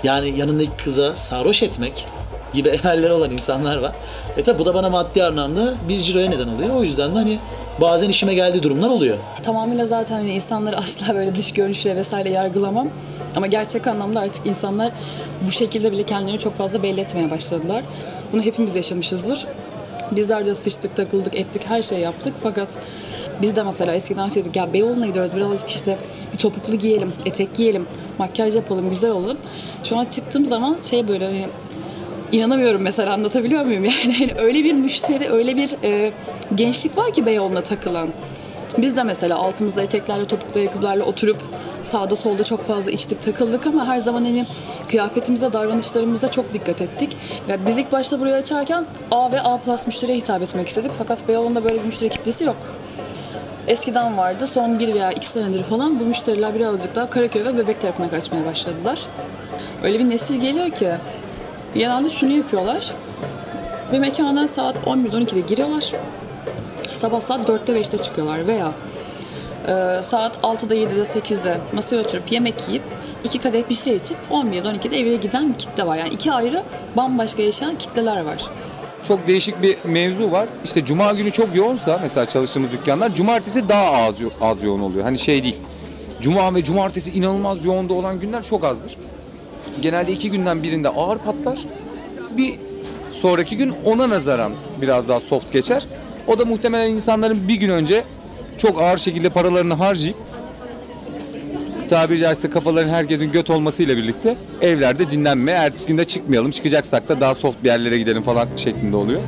yani 0.04 0.40
yanındaki 0.40 0.72
kıza 0.84 1.16
sarhoş 1.16 1.64
etmek 1.64 2.06
gibi 2.54 2.70
emelleri 2.84 3.12
olan 3.12 3.32
insanlar 3.32 3.78
var. 3.78 3.92
E 4.38 4.44
tabi 4.44 4.60
bu 4.60 4.66
da 4.66 4.74
bana 4.76 4.90
maddi 4.90 5.24
anlamda 5.24 5.74
bir 5.90 6.00
ciroya 6.00 6.30
neden 6.30 6.48
oluyor. 6.48 6.76
O 6.76 6.84
yüzden 6.84 7.16
de 7.16 7.20
hani 7.20 7.40
bazen 7.82 8.10
işime 8.10 8.34
geldiği 8.34 8.64
durumlar 8.64 8.90
oluyor. 8.90 9.18
Tamamıyla 9.44 9.86
zaten 9.86 10.16
hani 10.16 10.34
insanları 10.34 10.78
asla 10.86 11.16
böyle 11.16 11.36
dış 11.36 11.54
görünüşle 11.54 11.96
vesaire 11.96 12.30
yargılamam. 12.30 12.90
Ama 13.36 13.48
gerçek 13.48 13.88
anlamda 13.88 14.20
artık 14.20 14.48
insanlar 14.48 14.92
bu 15.48 15.52
şekilde 15.52 15.92
bile 15.92 16.04
kendilerini 16.04 16.40
çok 16.40 16.58
fazla 16.58 16.84
belli 16.84 17.02
etmeye 17.02 17.32
başladılar. 17.32 17.84
Bunu 18.34 18.42
hepimiz 18.42 18.76
yaşamışızdır. 18.76 19.46
Bizler 20.12 20.46
de 20.46 20.56
sıçtık, 20.56 20.96
takıldık, 20.96 21.36
ettik, 21.36 21.62
her 21.66 21.84
şeyi 21.84 22.02
yaptık. 22.02 22.34
Fakat 22.44 22.70
biz 23.42 23.56
de 23.56 23.64
mesela 23.64 23.94
eskiden 23.94 24.30
şey 24.30 24.44
dedik 24.44 24.56
ya 24.56 24.74
Beyoğlu'na 24.74 25.08
gidiyoruz 25.08 25.36
birazcık 25.36 25.70
işte 25.70 25.98
bir 26.34 26.38
topuklu 26.38 26.76
giyelim, 26.76 27.14
etek 27.26 27.56
giyelim, 27.56 27.88
makyaj 28.20 28.56
yapalım, 28.56 28.90
güzel 28.90 29.12
olalım. 29.12 29.38
Şu 29.84 29.98
an 29.98 30.06
çıktığım 30.06 30.46
zaman 30.46 30.78
şey 30.90 31.08
böyle 31.08 31.26
hani 31.26 31.48
inanamıyorum 32.32 32.82
mesela 32.82 33.14
anlatabiliyor 33.14 33.66
muyum? 33.66 33.86
Yani 34.04 34.18
hani 34.18 34.32
öyle 34.40 34.64
bir 34.64 34.74
müşteri, 34.74 35.30
öyle 35.30 35.56
bir 35.56 35.84
e, 35.84 36.14
gençlik 36.56 36.98
var 36.98 37.14
ki 37.14 37.26
Beyoğlu'na 37.26 37.62
takılan. 37.62 38.10
Biz 38.78 38.98
de 38.98 39.04
mesela 39.04 39.38
altımızda 39.38 39.82
eteklerle, 39.82 40.26
topuklu 40.26 40.60
ayakkabılarla 40.60 41.04
oturup 41.04 41.38
sağda 41.84 42.16
solda 42.16 42.44
çok 42.44 42.64
fazla 42.64 42.92
içtik, 42.92 43.22
takıldık 43.22 43.68
ama 43.68 43.88
her 43.88 43.98
zaman 43.98 44.24
hani 44.24 44.46
kıyafetimize, 44.90 45.54
davranışlarımıza 45.54 46.32
çok 46.32 46.54
dikkat 46.54 46.82
ettik. 46.82 47.18
Ya 47.48 47.66
biz 47.66 47.78
ilk 47.78 47.92
başta 47.92 48.20
burayı 48.20 48.36
açarken 48.36 48.86
A 49.12 49.32
ve 49.32 49.42
A 49.42 49.58
plus 49.58 49.88
müşteriye 49.88 50.18
hitap 50.18 50.42
etmek 50.42 50.68
istedik 50.68 50.92
fakat 50.98 51.28
Beyoğlu'nda 51.28 51.64
böyle 51.64 51.80
bir 51.80 51.86
müşteri 51.86 52.10
kitlesi 52.10 52.44
yok. 52.44 52.58
Eskiden 53.68 54.18
vardı. 54.18 54.48
Son 54.48 54.80
bir 54.80 54.94
veya 54.94 55.12
iki 55.12 55.28
senedir 55.28 55.64
falan 55.64 56.00
bu 56.00 56.04
müşteriler 56.04 56.56
birazcık 56.56 56.96
daha 56.96 57.10
Karaköy 57.10 57.46
ve 57.46 57.58
Bebek 57.58 57.82
tarafına 57.82 58.10
kaçmaya 58.10 58.46
başladılar. 58.46 59.00
Öyle 59.84 60.00
bir 60.00 60.10
nesil 60.10 60.36
geliyor 60.36 60.70
ki 60.70 60.92
genelde 61.74 62.10
şunu 62.10 62.32
yapıyorlar. 62.32 62.92
Bir 63.92 64.00
mekana 64.00 64.48
saat 64.48 64.78
11-12'de 64.78 65.40
giriyorlar. 65.40 65.92
Sabah 66.92 67.22
saat 67.22 67.50
4'te 67.50 67.74
5'te 67.74 67.98
çıkıyorlar 67.98 68.48
veya 68.48 68.72
saat 70.04 70.36
6'da 70.44 70.76
7'de 70.76 71.02
8'de 71.02 71.58
masaya 71.74 72.02
oturup 72.02 72.32
yemek 72.32 72.56
yiyip 72.68 72.84
iki 73.24 73.40
kadeh 73.40 73.70
bir 73.70 73.76
şey 73.76 73.96
içip 73.96 74.18
11'de 74.32 74.68
12'de 74.68 75.00
eve 75.00 75.16
giden 75.16 75.54
kitle 75.54 75.86
var. 75.86 75.98
Yani 75.98 76.10
iki 76.10 76.32
ayrı 76.32 76.64
bambaşka 76.98 77.42
yaşayan 77.42 77.78
kitleler 77.78 78.22
var. 78.22 78.46
çok 79.08 79.28
değişik 79.28 79.62
bir 79.62 79.78
mevzu 79.86 80.32
var. 80.32 80.48
İşte 80.64 80.86
cuma 80.86 81.14
günü 81.14 81.32
çok 81.32 81.56
yoğunsa 81.56 82.00
mesela 82.02 82.26
çalıştığımız 82.26 82.72
dükkanlar 82.72 83.16
cumartesi 83.16 83.70
daha 83.70 83.92
az, 83.92 84.16
az 84.42 84.64
yoğun 84.64 84.80
oluyor. 84.80 85.04
Hani 85.04 85.20
şey 85.20 85.44
değil. 85.44 85.58
Cuma 86.22 86.56
ve 86.56 86.64
cumartesi 86.64 87.12
inanılmaz 87.12 87.66
yoğunda 87.66 87.94
olan 87.94 88.20
günler 88.20 88.44
çok 88.44 88.64
azdır. 88.66 88.98
Genelde 89.82 90.12
iki 90.12 90.32
günden 90.32 90.64
birinde 90.64 90.90
ağır 90.90 91.18
patlar. 91.18 91.60
Bir 92.38 92.60
sonraki 93.12 93.58
gün 93.58 93.74
ona 93.86 94.10
nazaran 94.10 94.54
biraz 94.82 95.10
daha 95.10 95.20
soft 95.20 95.54
geçer. 95.54 95.86
O 96.28 96.40
da 96.40 96.46
muhtemelen 96.46 96.90
insanların 96.90 97.48
bir 97.48 97.56
gün 97.56 97.70
önce 97.70 98.04
çok 98.62 98.82
ağır 98.82 98.98
şekilde 98.98 99.30
paralarını 99.30 99.74
harcayıp 99.74 100.18
tabiri 101.90 102.20
caizse 102.20 102.50
kafaların 102.50 102.90
herkesin 102.90 103.32
göt 103.32 103.50
olmasıyla 103.50 103.98
birlikte 103.98 104.38
evlerde 104.62 105.10
dinlenme, 105.10 105.52
ertesi 105.52 105.88
günde 105.88 106.06
çıkmayalım, 106.06 106.52
çıkacaksak 106.52 107.10
da 107.10 107.22
daha 107.22 107.36
soft 107.36 107.64
bir 107.64 107.68
yerlere 107.68 107.98
gidelim 107.98 108.24
falan 108.24 108.48
şeklinde 108.58 108.96
oluyor. 108.96 109.22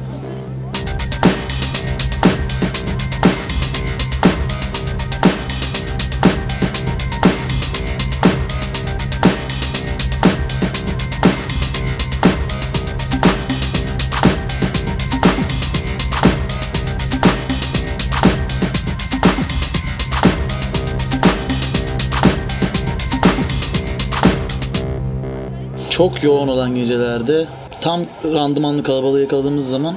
Çok 26.03 26.24
yoğun 26.24 26.48
olan 26.48 26.75
gecelerde 26.75 27.48
tam 27.81 28.01
randımanlı 28.33 28.83
kalabalığı 28.83 29.22
yakaladığımız 29.22 29.69
zaman 29.69 29.95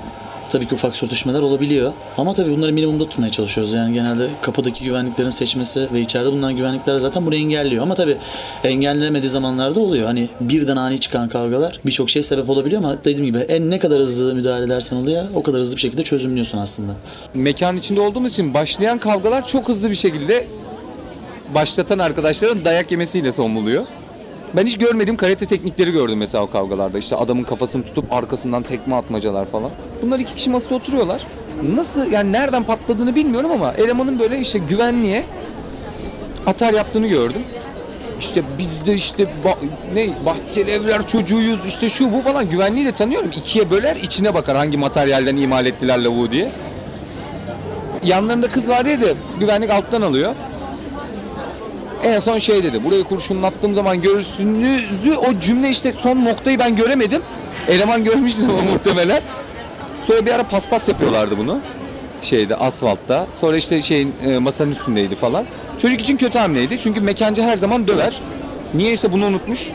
tabii 0.50 0.68
ki 0.68 0.75
ufak 0.75 0.96
sürtüşmeler 0.96 1.42
olabiliyor. 1.42 1.92
Ama 2.18 2.34
tabii 2.34 2.56
bunları 2.56 2.72
minimumda 2.72 3.08
tutmaya 3.08 3.30
çalışıyoruz. 3.30 3.72
Yani 3.72 3.94
genelde 3.94 4.28
kapıdaki 4.42 4.84
güvenliklerin 4.84 5.30
seçmesi 5.30 5.88
ve 5.92 6.00
içeride 6.00 6.32
bulunan 6.32 6.56
güvenlikler 6.56 6.96
zaten 6.96 7.26
bunu 7.26 7.34
engelliyor. 7.34 7.82
Ama 7.82 7.94
tabii 7.94 8.16
engellenemediği 8.64 9.30
zamanlarda 9.30 9.80
oluyor. 9.80 10.06
Hani 10.06 10.28
birden 10.40 10.76
ani 10.76 11.00
çıkan 11.00 11.28
kavgalar 11.28 11.80
birçok 11.86 12.10
şey 12.10 12.22
sebep 12.22 12.50
olabiliyor 12.50 12.82
ama 12.84 12.96
dediğim 13.04 13.25
gibi 13.25 13.38
en 13.38 13.70
ne 13.70 13.78
kadar 13.78 13.98
hızlı 13.98 14.34
müdahale 14.34 14.64
edersen 14.64 14.96
oluyor 14.96 15.25
o 15.34 15.42
kadar 15.42 15.60
hızlı 15.60 15.76
bir 15.76 15.80
şekilde 15.80 16.02
çözümlüyorsun 16.02 16.58
aslında. 16.58 16.92
Mekan 17.34 17.76
içinde 17.76 18.00
olduğumuz 18.00 18.32
için 18.32 18.54
başlayan 18.54 18.98
kavgalar 18.98 19.46
çok 19.46 19.68
hızlı 19.68 19.90
bir 19.90 19.96
şekilde 19.96 20.46
başlatan 21.54 21.98
arkadaşların 21.98 22.64
dayak 22.64 22.90
yemesiyle 22.90 23.32
son 23.32 23.56
buluyor. 23.56 23.84
Ben 24.55 24.67
hiç 24.67 24.79
görmediğim 24.79 25.17
karate 25.17 25.47
teknikleri 25.47 25.91
gördüm 25.93 26.19
mesela 26.19 26.45
o 26.45 26.50
kavgalarda. 26.50 26.99
İşte 26.99 27.17
adamın 27.17 27.43
kafasını 27.43 27.85
tutup 27.85 28.12
arkasından 28.12 28.62
tekme 28.62 28.95
atmacalar 28.95 29.45
falan. 29.45 29.71
Bunlar 30.03 30.19
iki 30.19 30.35
kişi 30.35 30.50
masada 30.50 30.75
oturuyorlar. 30.75 31.26
Nasıl 31.75 32.11
yani 32.11 32.33
nereden 32.33 32.62
patladığını 32.65 33.15
bilmiyorum 33.15 33.50
ama 33.50 33.73
elemanın 33.73 34.19
böyle 34.19 34.38
işte 34.41 34.59
güvenliğe 34.59 35.25
atar 36.47 36.73
yaptığını 36.75 37.07
gördüm. 37.07 37.43
İşte 38.21 38.43
biz 38.59 38.87
de 38.87 38.95
işte 38.95 39.23
ba- 39.23 39.69
ne 39.95 40.09
bahçeli 40.26 40.71
evler 40.71 41.07
çocuğuyuz 41.07 41.67
işte 41.67 41.88
şu 41.88 42.12
bu 42.12 42.21
falan 42.21 42.50
güvenliği 42.50 42.87
de 42.87 42.93
tanıyorum. 42.93 43.31
İkiye 43.37 43.71
böler 43.71 43.97
içine 43.97 44.35
bakar 44.35 44.57
hangi 44.57 44.76
materyalden 44.79 45.37
imal 45.37 45.67
ettiler 45.67 45.99
lavuğu 45.99 46.31
diye. 46.31 46.53
Yanlarında 48.05 48.49
kız 48.50 48.69
var 48.69 48.85
diye 48.85 49.00
de 49.00 49.15
güvenlik 49.41 49.71
alttan 49.71 50.03
alıyor. 50.03 50.35
En 52.05 52.21
son 52.21 52.38
şey 52.38 52.62
dedi. 52.65 52.85
Burayı 52.85 53.05
kurşunlattığım 53.05 53.75
zaman 53.75 54.03
görürsünüzü 54.03 55.17
o 55.17 55.41
cümle 55.41 55.71
işte 55.71 55.93
son 55.93 56.25
noktayı 56.25 56.59
ben 56.59 56.76
göremedim. 56.76 57.23
Eleman 57.69 58.05
görmüştür 58.05 58.49
ama 58.49 58.73
muhtemelen. 58.73 59.21
Sonra 60.03 60.26
bir 60.26 60.33
ara 60.33 60.43
paspas 60.43 60.88
yapıyorlardı 60.88 61.38
bunu. 61.38 61.61
Şeyde 62.23 62.57
asfaltta. 62.57 63.26
Sonra 63.41 63.57
işte 63.57 63.83
şeyin 63.83 64.15
e, 64.26 64.38
masanın 64.38 64.71
üstündeydi 64.71 65.15
falan. 65.15 65.47
Çocuk 65.79 66.00
için 66.00 66.17
kötü 66.17 66.38
hamleydi. 66.38 66.79
Çünkü 66.79 67.00
mekancı 67.00 67.43
her 67.43 67.57
zaman 67.57 67.88
döver. 67.88 68.21
Niyeyse 68.75 69.12
bunu 69.12 69.26
unutmuş. 69.26 69.71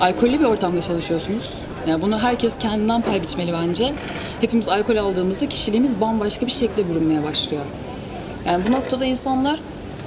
Alkollü 0.00 0.40
bir 0.40 0.44
ortamda 0.44 0.80
çalışıyorsunuz. 0.80 1.50
Yani 1.88 2.02
bunu 2.02 2.18
herkes 2.18 2.58
kendinden 2.58 3.02
pay 3.02 3.22
biçmeli 3.22 3.52
bence. 3.52 3.92
Hepimiz 4.40 4.68
alkol 4.68 4.96
aldığımızda 4.96 5.48
kişiliğimiz 5.48 6.00
bambaşka 6.00 6.46
bir 6.46 6.52
şekilde 6.52 6.88
bürünmeye 6.88 7.24
başlıyor. 7.24 7.62
Yani 8.46 8.64
bu 8.68 8.72
noktada 8.72 9.04
insanlar 9.04 9.60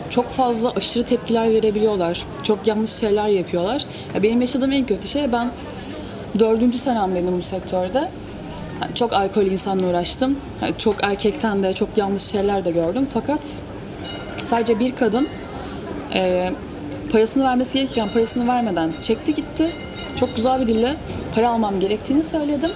çok 0.10 0.30
fazla 0.30 0.72
aşırı 0.72 1.06
tepkiler 1.06 1.52
verebiliyorlar. 1.52 2.26
Çok 2.44 2.68
yanlış 2.68 2.92
şeyler 2.92 3.28
yapıyorlar. 3.28 3.86
Ya 4.16 4.24
benim 4.24 4.42
yaşadığım 4.42 4.72
en 4.72 4.86
kötü 4.86 5.08
şey 5.08 5.32
ben 5.32 5.52
dördüncü 6.40 6.78
senemdeydim 6.78 7.38
bu 7.38 7.44
sektörde. 7.44 8.10
Çok 8.96 9.14
alkol 9.14 9.46
insanla 9.46 9.88
uğraştım. 9.88 10.40
Çok 10.78 10.96
erkekten 11.04 11.64
de 11.64 11.74
çok 11.74 11.98
yanlış 11.98 12.22
şeyler 12.22 12.66
de 12.66 12.72
gördüm. 12.72 13.08
Fakat 13.14 13.40
sadece 14.46 14.80
bir 14.80 14.96
kadın 14.96 15.28
e, 16.14 16.52
parasını 17.12 17.44
vermesi 17.44 17.74
gerekirken 17.74 18.10
parasını 18.10 18.48
vermeden 18.48 18.94
çekti 19.02 19.36
gitti. 19.36 19.70
Çok 20.16 20.36
güzel 20.36 20.62
bir 20.62 20.68
dille 20.68 20.96
para 21.36 21.50
almam 21.50 21.80
gerektiğini 21.80 22.24
söyledim. 22.24 22.72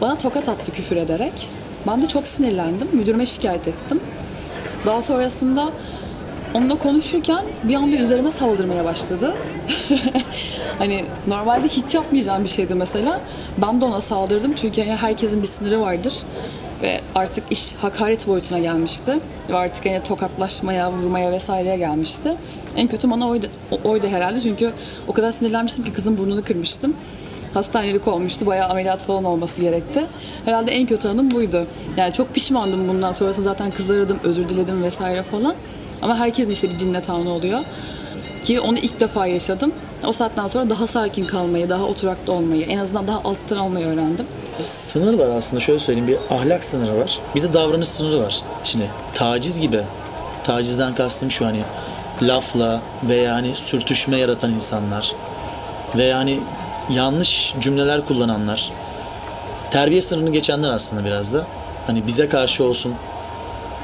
Bana 0.00 0.18
tokat 0.18 0.48
attı 0.48 0.72
küfür 0.72 0.96
ederek. 0.96 1.48
Ben 1.86 2.02
de 2.02 2.08
çok 2.08 2.26
sinirlendim. 2.26 2.88
Müdürüme 2.92 3.26
şikayet 3.26 3.68
ettim. 3.68 4.00
Daha 4.86 5.02
sonrasında 5.02 5.70
onunla 6.54 6.78
konuşurken 6.78 7.44
bir 7.64 7.74
anda 7.74 7.96
üzerime 7.96 8.30
saldırmaya 8.30 8.84
başladı. 8.84 9.34
hani 10.78 11.04
normalde 11.26 11.68
hiç 11.68 11.94
yapmayacağım 11.94 12.44
bir 12.44 12.48
şeydi 12.48 12.74
mesela. 12.74 13.20
Ben 13.58 13.80
de 13.80 13.84
ona 13.84 14.00
saldırdım 14.00 14.52
çünkü 14.54 14.82
hani 14.82 14.96
herkesin 14.96 15.42
bir 15.42 15.46
sınırı 15.46 15.80
vardır. 15.80 16.14
Ve 16.82 17.00
artık 17.14 17.44
iş 17.50 17.72
hakaret 17.72 18.26
boyutuna 18.28 18.58
gelmişti. 18.58 19.18
Ve 19.48 19.56
artık 19.56 19.86
hani 19.86 20.02
tokatlaşmaya, 20.02 20.92
vurmaya 20.92 21.32
vesaireye 21.32 21.76
gelmişti. 21.76 22.36
En 22.76 22.88
kötü 22.88 23.10
bana 23.10 23.28
oydu, 23.28 23.46
oydu 23.84 24.06
herhalde 24.06 24.40
çünkü 24.40 24.72
o 25.08 25.12
kadar 25.12 25.32
sinirlenmiştim 25.32 25.84
ki 25.84 25.92
kızın 25.92 26.18
burnunu 26.18 26.44
kırmıştım. 26.44 26.96
Hastanelik 27.54 28.08
olmuştu. 28.08 28.46
Bayağı 28.46 28.68
ameliyat 28.68 29.02
falan 29.02 29.24
olması 29.24 29.60
gerekti. 29.60 30.06
Herhalde 30.44 30.70
en 30.72 30.86
kötü 30.86 31.08
anım 31.08 31.30
buydu. 31.30 31.66
Yani 31.96 32.12
çok 32.12 32.34
pişmandım 32.34 32.88
bundan 32.88 33.12
sonrasında 33.12 33.44
zaten 33.44 33.70
kızı 33.70 33.92
aradım, 33.92 34.18
özür 34.24 34.48
diledim 34.48 34.82
vesaire 34.82 35.22
falan. 35.22 35.54
Ama 36.02 36.16
herkesin 36.18 36.50
işte 36.50 36.70
bir 36.70 36.76
cinnet 36.76 37.10
anı 37.10 37.30
oluyor. 37.34 37.60
Ki 38.44 38.60
onu 38.60 38.78
ilk 38.78 39.00
defa 39.00 39.26
yaşadım. 39.26 39.72
O 40.06 40.12
saatten 40.12 40.48
sonra 40.48 40.70
daha 40.70 40.86
sakin 40.86 41.24
kalmayı, 41.24 41.68
daha 41.68 41.84
oturaklı 41.84 42.32
olmayı, 42.32 42.66
en 42.66 42.78
azından 42.78 43.08
daha 43.08 43.18
alttan 43.18 43.56
almayı 43.56 43.86
öğrendim. 43.86 44.26
Sınır 44.60 45.18
var 45.18 45.28
aslında 45.28 45.60
şöyle 45.60 45.78
söyleyeyim 45.78 46.08
bir 46.08 46.36
ahlak 46.36 46.64
sınırı 46.64 47.00
var. 47.00 47.18
Bir 47.34 47.42
de 47.42 47.52
davranış 47.54 47.88
sınırı 47.88 48.20
var. 48.20 48.40
Şimdi 48.64 48.90
taciz 49.14 49.60
gibi. 49.60 49.80
Tacizden 50.44 50.94
kastım 50.94 51.30
şu 51.30 51.46
hani 51.46 51.60
lafla 52.22 52.80
veya 53.04 53.34
hani 53.34 53.56
sürtüşme 53.56 54.16
yaratan 54.16 54.52
insanlar 54.52 55.12
veya 55.96 56.18
hani 56.18 56.40
yanlış 56.90 57.54
cümleler 57.60 58.06
kullananlar. 58.06 58.72
Terbiye 59.70 60.02
sınırını 60.02 60.30
geçenler 60.32 60.70
aslında 60.70 61.04
biraz 61.04 61.34
da. 61.34 61.46
Hani 61.86 62.06
bize 62.06 62.28
karşı 62.28 62.64
olsun, 62.64 62.94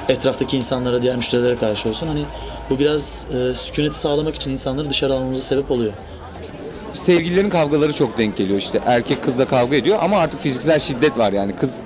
etraftaki 0.09 0.57
insanlara, 0.57 1.01
diğer 1.01 1.15
müşterilere 1.15 1.55
karşı 1.55 1.89
olsun. 1.89 2.07
Hani 2.07 2.25
bu 2.69 2.79
biraz 2.79 3.25
e, 3.33 3.53
sükuneti 3.53 3.99
sağlamak 3.99 4.35
için 4.35 4.51
insanları 4.51 4.89
dışarı 4.89 5.13
almamıza 5.13 5.41
sebep 5.41 5.71
oluyor. 5.71 5.93
Sevgililerin 6.93 7.49
kavgaları 7.49 7.93
çok 7.93 8.17
denk 8.17 8.37
geliyor 8.37 8.59
işte. 8.59 8.79
Erkek 8.85 9.23
kızla 9.23 9.45
kavga 9.45 9.75
ediyor 9.75 9.97
ama 10.01 10.17
artık 10.17 10.41
fiziksel 10.41 10.79
şiddet 10.79 11.17
var 11.17 11.33
yani. 11.33 11.55
Kız 11.55 11.81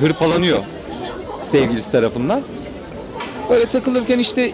hırpalanıyor 0.00 0.58
sevgilisi 1.42 1.90
tarafından. 1.90 2.42
Böyle 3.50 3.66
takılırken 3.66 4.18
işte 4.18 4.52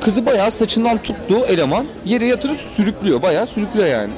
kızı 0.00 0.26
bayağı 0.26 0.50
saçından 0.50 0.98
tuttuğu 0.98 1.46
eleman 1.46 1.86
yere 2.04 2.26
yatırıp 2.26 2.60
sürüklüyor. 2.60 3.22
Bayağı 3.22 3.46
sürüklüyor 3.46 3.86
yani. 3.86 4.12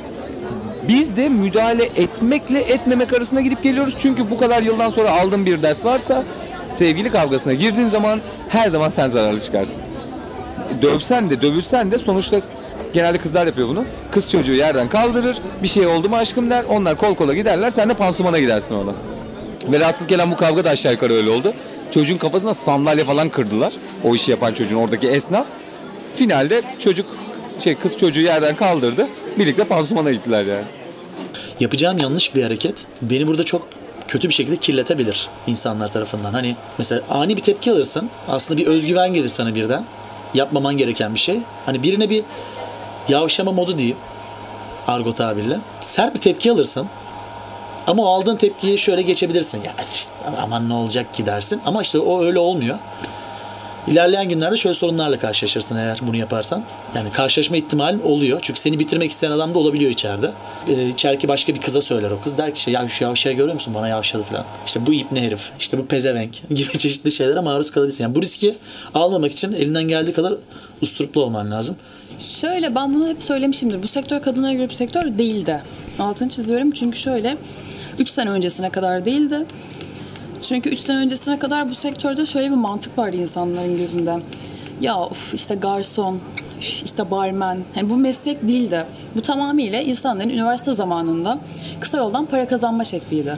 Biz 0.88 1.16
de 1.16 1.28
müdahale 1.28 1.84
etmekle 1.84 2.60
etmemek 2.60 3.12
arasında 3.12 3.40
gidip 3.40 3.62
geliyoruz. 3.62 3.96
Çünkü 3.98 4.30
bu 4.30 4.38
kadar 4.38 4.62
yıldan 4.62 4.90
sonra 4.90 5.10
aldığın 5.10 5.46
bir 5.46 5.62
ders 5.62 5.84
varsa 5.84 6.24
sevgili 6.72 7.10
kavgasına 7.10 7.52
girdiğin 7.52 7.88
zaman 7.88 8.20
her 8.48 8.68
zaman 8.68 8.88
sen 8.88 9.08
zararlı 9.08 9.40
çıkarsın. 9.40 9.82
Dövsen 10.82 11.30
de 11.30 11.42
dövülsen 11.42 11.90
de 11.90 11.98
sonuçta 11.98 12.38
genelde 12.92 13.18
kızlar 13.18 13.46
yapıyor 13.46 13.68
bunu. 13.68 13.84
Kız 14.10 14.30
çocuğu 14.30 14.52
yerden 14.52 14.88
kaldırır. 14.88 15.38
Bir 15.62 15.68
şey 15.68 15.86
oldu 15.86 16.08
mu 16.08 16.16
aşkım 16.16 16.50
der. 16.50 16.64
Onlar 16.68 16.96
kol 16.96 17.14
kola 17.14 17.34
giderler. 17.34 17.70
Sen 17.70 17.88
de 17.88 17.94
pansumana 17.94 18.38
gidersin 18.38 18.74
orada. 18.74 18.92
Velhasıl 19.72 20.08
gelen 20.08 20.30
bu 20.30 20.36
kavga 20.36 20.64
da 20.64 20.70
aşağı 20.70 20.92
yukarı 20.92 21.12
öyle 21.12 21.30
oldu. 21.30 21.52
Çocuğun 21.90 22.16
kafasına 22.16 22.54
sandalye 22.54 23.04
falan 23.04 23.28
kırdılar. 23.28 23.72
O 24.04 24.14
işi 24.14 24.30
yapan 24.30 24.54
çocuğun 24.54 24.76
oradaki 24.76 25.08
esnaf. 25.08 25.46
Finalde 26.16 26.62
çocuk 26.78 27.06
şey 27.60 27.74
kız 27.74 27.96
çocuğu 27.96 28.20
yerden 28.20 28.56
kaldırdı. 28.56 29.08
Birlikte 29.38 29.64
pansumana 29.64 30.10
gittiler 30.12 30.44
yani. 30.44 30.64
yapacağım 31.60 31.98
yanlış 31.98 32.34
bir 32.34 32.42
hareket 32.42 32.86
beni 33.02 33.26
burada 33.26 33.44
çok 33.44 33.68
kötü 34.10 34.28
bir 34.28 34.34
şekilde 34.34 34.56
kirletebilir 34.56 35.28
insanlar 35.46 35.92
tarafından. 35.92 36.32
Hani 36.32 36.56
mesela 36.78 37.02
ani 37.10 37.36
bir 37.36 37.42
tepki 37.42 37.72
alırsın. 37.72 38.10
Aslında 38.28 38.60
bir 38.60 38.66
özgüven 38.66 39.14
gelir 39.14 39.28
sana 39.28 39.54
birden. 39.54 39.84
Yapmaman 40.34 40.76
gereken 40.76 41.14
bir 41.14 41.18
şey. 41.18 41.38
Hani 41.66 41.82
birine 41.82 42.10
bir 42.10 42.24
yavşama 43.08 43.52
modu 43.52 43.78
diyeyim. 43.78 43.96
Argo 44.88 45.14
tabirle. 45.14 45.58
Sert 45.80 46.14
bir 46.14 46.20
tepki 46.20 46.52
alırsın. 46.52 46.86
Ama 47.86 48.02
o 48.02 48.06
aldığın 48.06 48.36
tepkiyi 48.36 48.78
şöyle 48.78 49.02
geçebilirsin. 49.02 49.62
Ya 49.62 49.74
aman 50.42 50.68
ne 50.68 50.74
olacak 50.74 51.14
ki 51.14 51.26
dersin. 51.26 51.60
Ama 51.66 51.82
işte 51.82 51.98
o 51.98 52.24
öyle 52.24 52.38
olmuyor. 52.38 52.78
İlerleyen 53.88 54.28
günlerde 54.28 54.56
şöyle 54.56 54.74
sorunlarla 54.74 55.18
karşılaşırsın 55.18 55.76
eğer 55.76 55.98
bunu 56.02 56.16
yaparsan. 56.16 56.64
Yani 56.96 57.12
karşılaşma 57.12 57.56
ihtimalin 57.56 58.00
oluyor. 58.02 58.38
Çünkü 58.42 58.60
seni 58.60 58.78
bitirmek 58.78 59.10
isteyen 59.10 59.30
adam 59.30 59.54
da 59.54 59.58
olabiliyor 59.58 59.90
içeride. 59.90 60.30
Ee, 60.68 60.88
içerideki 60.88 61.28
başka 61.28 61.54
bir 61.54 61.60
kıza 61.60 61.80
söyler 61.80 62.10
o 62.10 62.20
kız. 62.20 62.38
Der 62.38 62.54
ki 62.54 62.58
işte 62.58 62.70
ya 62.70 62.88
şu 62.88 63.04
yavşağı 63.04 63.32
görüyor 63.32 63.54
musun? 63.54 63.74
Bana 63.74 63.88
yavşadı 63.88 64.22
falan. 64.22 64.44
İşte 64.66 64.86
bu 64.86 64.94
ip 64.94 65.12
ne 65.12 65.22
herif? 65.22 65.50
İşte 65.58 65.78
bu 65.78 65.86
pezevenk 65.86 66.32
gibi 66.50 66.78
çeşitli 66.78 67.12
şeylere 67.12 67.40
maruz 67.40 67.70
kalabilirsin. 67.70 68.04
Yani 68.04 68.14
bu 68.14 68.22
riski 68.22 68.54
almamak 68.94 69.32
için 69.32 69.52
elinden 69.52 69.84
geldiği 69.84 70.12
kadar 70.12 70.34
usturuplu 70.82 71.22
olman 71.22 71.50
lazım. 71.50 71.76
Şöyle 72.18 72.74
ben 72.74 72.94
bunu 72.94 73.08
hep 73.08 73.22
söylemişimdir. 73.22 73.82
Bu 73.82 73.88
sektör 73.88 74.22
kadınlara 74.22 74.52
göre 74.52 74.68
bir 74.68 74.74
sektör 74.74 75.18
değildi. 75.18 75.62
Altını 75.98 76.28
çiziyorum 76.28 76.70
çünkü 76.70 76.98
şöyle 76.98 77.36
3 77.98 78.10
sene 78.10 78.30
öncesine 78.30 78.70
kadar 78.70 79.04
değildi. 79.04 79.46
Çünkü 80.42 80.70
3 80.70 80.78
sene 80.78 80.96
öncesine 80.96 81.38
kadar 81.38 81.70
bu 81.70 81.74
sektörde 81.74 82.26
şöyle 82.26 82.50
bir 82.50 82.56
mantık 82.56 82.98
vardı 82.98 83.16
insanların 83.16 83.76
gözünde. 83.76 84.16
Ya 84.80 85.00
of 85.00 85.34
işte 85.34 85.54
garson, 85.54 86.18
işte 86.60 87.10
barmen. 87.10 87.58
Hani 87.74 87.90
bu 87.90 87.96
meslek 87.96 88.48
değildi. 88.48 88.84
Bu 89.16 89.22
tamamıyla 89.22 89.80
insanların 89.80 90.28
üniversite 90.28 90.74
zamanında 90.74 91.38
kısa 91.80 91.98
yoldan 91.98 92.26
para 92.26 92.46
kazanma 92.48 92.84
şekliydi. 92.84 93.36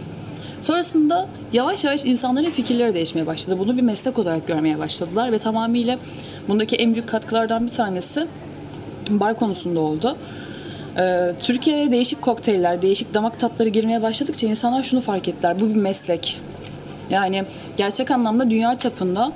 Sonrasında 0.63 1.29
yavaş 1.53 1.85
yavaş 1.85 2.05
insanların 2.05 2.51
fikirleri 2.51 2.95
değişmeye 2.95 3.27
başladı. 3.27 3.59
Bunu 3.59 3.77
bir 3.77 3.83
meslek 3.83 4.19
olarak 4.19 4.47
görmeye 4.47 4.79
başladılar 4.79 5.33
ve 5.33 5.39
tamamıyla 5.39 5.99
bundaki 6.49 6.77
en 6.77 6.95
büyük 6.95 7.09
katkılardan 7.09 7.67
bir 7.67 7.73
tanesi 7.73 8.27
bar 9.11 9.37
konusunda 9.37 9.81
oldu. 9.81 10.17
Ee, 10.99 11.33
Türkiye'ye 11.41 11.91
değişik 11.91 12.23
kokteyller, 12.23 12.83
değişik 12.83 13.15
damak 13.15 13.41
tatları 13.41 13.69
girmeye 13.69 14.03
başladıkça 14.03 14.47
insanlar 14.47 14.83
şunu 14.83 15.01
fark 15.01 15.29
ettiler. 15.29 15.61
Bu 15.61 15.69
bir 15.69 15.77
meslek. 15.77 16.41
Yani 17.13 17.45
gerçek 17.77 18.11
anlamda 18.11 18.51
dünya 18.51 18.75
çapında 18.75 19.33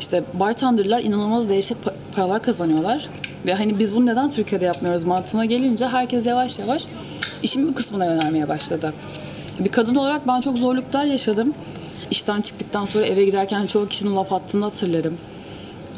işte 0.00 0.24
bartenderlar 0.34 1.00
inanılmaz 1.00 1.46
pa- 1.46 1.92
paralar 2.16 2.42
kazanıyorlar. 2.42 3.08
Ve 3.46 3.54
hani 3.54 3.78
biz 3.78 3.94
bunu 3.94 4.06
neden 4.06 4.30
Türkiye'de 4.30 4.64
yapmıyoruz 4.64 5.04
mantığına 5.04 5.44
gelince 5.44 5.86
herkes 5.86 6.26
yavaş 6.26 6.58
yavaş 6.58 6.86
işin 7.42 7.68
bu 7.68 7.74
kısmına 7.74 8.04
yönelmeye 8.04 8.48
başladı. 8.48 8.92
Bir 9.58 9.72
kadın 9.72 9.94
olarak 9.94 10.26
ben 10.26 10.40
çok 10.40 10.58
zorluklar 10.58 11.04
yaşadım. 11.04 11.54
İşten 12.10 12.40
çıktıktan 12.40 12.86
sonra 12.86 13.06
eve 13.06 13.24
giderken 13.24 13.66
çoğu 13.66 13.86
kişinin 13.86 14.16
laf 14.16 14.32
attığını 14.32 14.64
hatırlarım. 14.64 15.18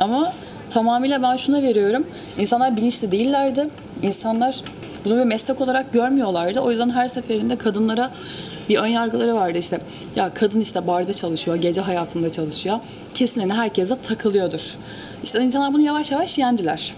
Ama 0.00 0.32
tamamıyla 0.70 1.22
ben 1.22 1.36
şuna 1.36 1.62
veriyorum. 1.62 2.06
İnsanlar 2.38 2.76
bilinçli 2.76 3.12
değillerdi. 3.12 3.68
İnsanlar 4.02 4.60
bunu 5.04 5.18
bir 5.18 5.24
meslek 5.24 5.60
olarak 5.60 5.92
görmüyorlardı. 5.92 6.60
O 6.60 6.70
yüzden 6.70 6.90
her 6.90 7.08
seferinde 7.08 7.56
kadınlara 7.56 8.10
bir 8.69 8.78
ön 8.78 8.87
yargıları 8.87 9.35
vardı 9.35 9.59
işte. 9.59 9.81
Ya 10.16 10.35
kadın 10.35 10.61
işte 10.61 10.87
barda 10.87 11.12
çalışıyor, 11.12 11.57
gece 11.57 11.81
hayatında 11.81 12.31
çalışıyor. 12.31 12.78
Kesin 13.14 13.40
hani 13.40 13.52
herkese 13.52 13.97
takılıyordur. 14.02 14.76
İşte 15.25 15.40
insanlar 15.40 15.73
bunu 15.73 15.83
yavaş 15.83 16.11
yavaş 16.11 16.38
yendiler. 16.38 16.95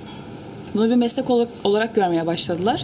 Bunu 0.74 0.90
bir 0.90 0.94
meslek 0.94 1.30
olarak, 1.64 1.94
görmeye 1.94 2.26
başladılar. 2.26 2.82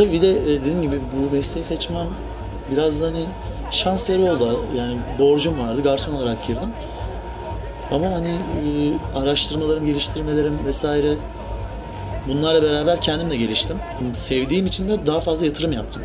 Tabii 0.00 0.12
bir 0.12 0.22
de 0.22 0.30
e, 0.30 0.46
dediğim 0.46 0.82
gibi 0.82 1.00
bu 1.16 1.36
mesleği 1.36 1.64
seçmem 1.64 2.06
biraz 2.70 3.00
da 3.00 3.06
hani 3.06 3.24
şans 3.70 4.02
eseri 4.02 4.30
oldu. 4.30 4.64
Yani 4.76 4.96
borcum 5.18 5.60
vardı. 5.60 5.82
Garson 5.82 6.14
olarak 6.14 6.46
girdim. 6.46 6.68
Ama 7.90 8.06
hani 8.10 8.28
e, 8.28 9.18
araştırmalarım, 9.18 9.86
geliştirmelerim 9.86 10.58
vesaire 10.66 11.14
bunlarla 12.28 12.62
beraber 12.62 13.00
kendim 13.00 13.30
de 13.30 13.36
geliştim. 13.36 13.76
Sevdiğim 14.14 14.66
için 14.66 14.88
de 14.88 15.06
daha 15.06 15.20
fazla 15.20 15.46
yatırım 15.46 15.72
yaptım. 15.72 16.02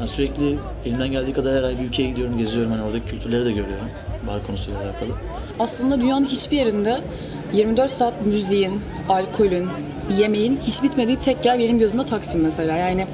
Ben 0.00 0.06
sürekli 0.06 0.58
elimden 0.86 1.10
geldiği 1.10 1.32
kadar 1.32 1.56
her 1.56 1.62
ay 1.62 1.78
bir 1.78 1.84
ülkeye 1.84 2.08
gidiyorum, 2.08 2.38
geziyorum. 2.38 2.72
Hani 2.72 2.82
oradaki 2.82 3.06
kültürleri 3.06 3.44
de 3.44 3.50
görüyorum. 3.50 3.88
Bar 4.26 4.46
konusuyla 4.46 4.80
alakalı. 4.80 5.10
Aslında 5.58 6.00
dünyanın 6.00 6.26
hiçbir 6.26 6.56
yerinde 6.56 7.00
24 7.52 7.92
saat 7.92 8.26
müziğin, 8.26 8.80
alkolün, 9.08 9.68
yemeğin 10.18 10.58
hiç 10.62 10.82
bitmediği 10.82 11.16
tek 11.16 11.44
yer 11.46 11.58
benim 11.58 11.78
gözümde 11.78 12.04
Taksim 12.04 12.40
mesela. 12.40 12.76
Yani 12.76 13.06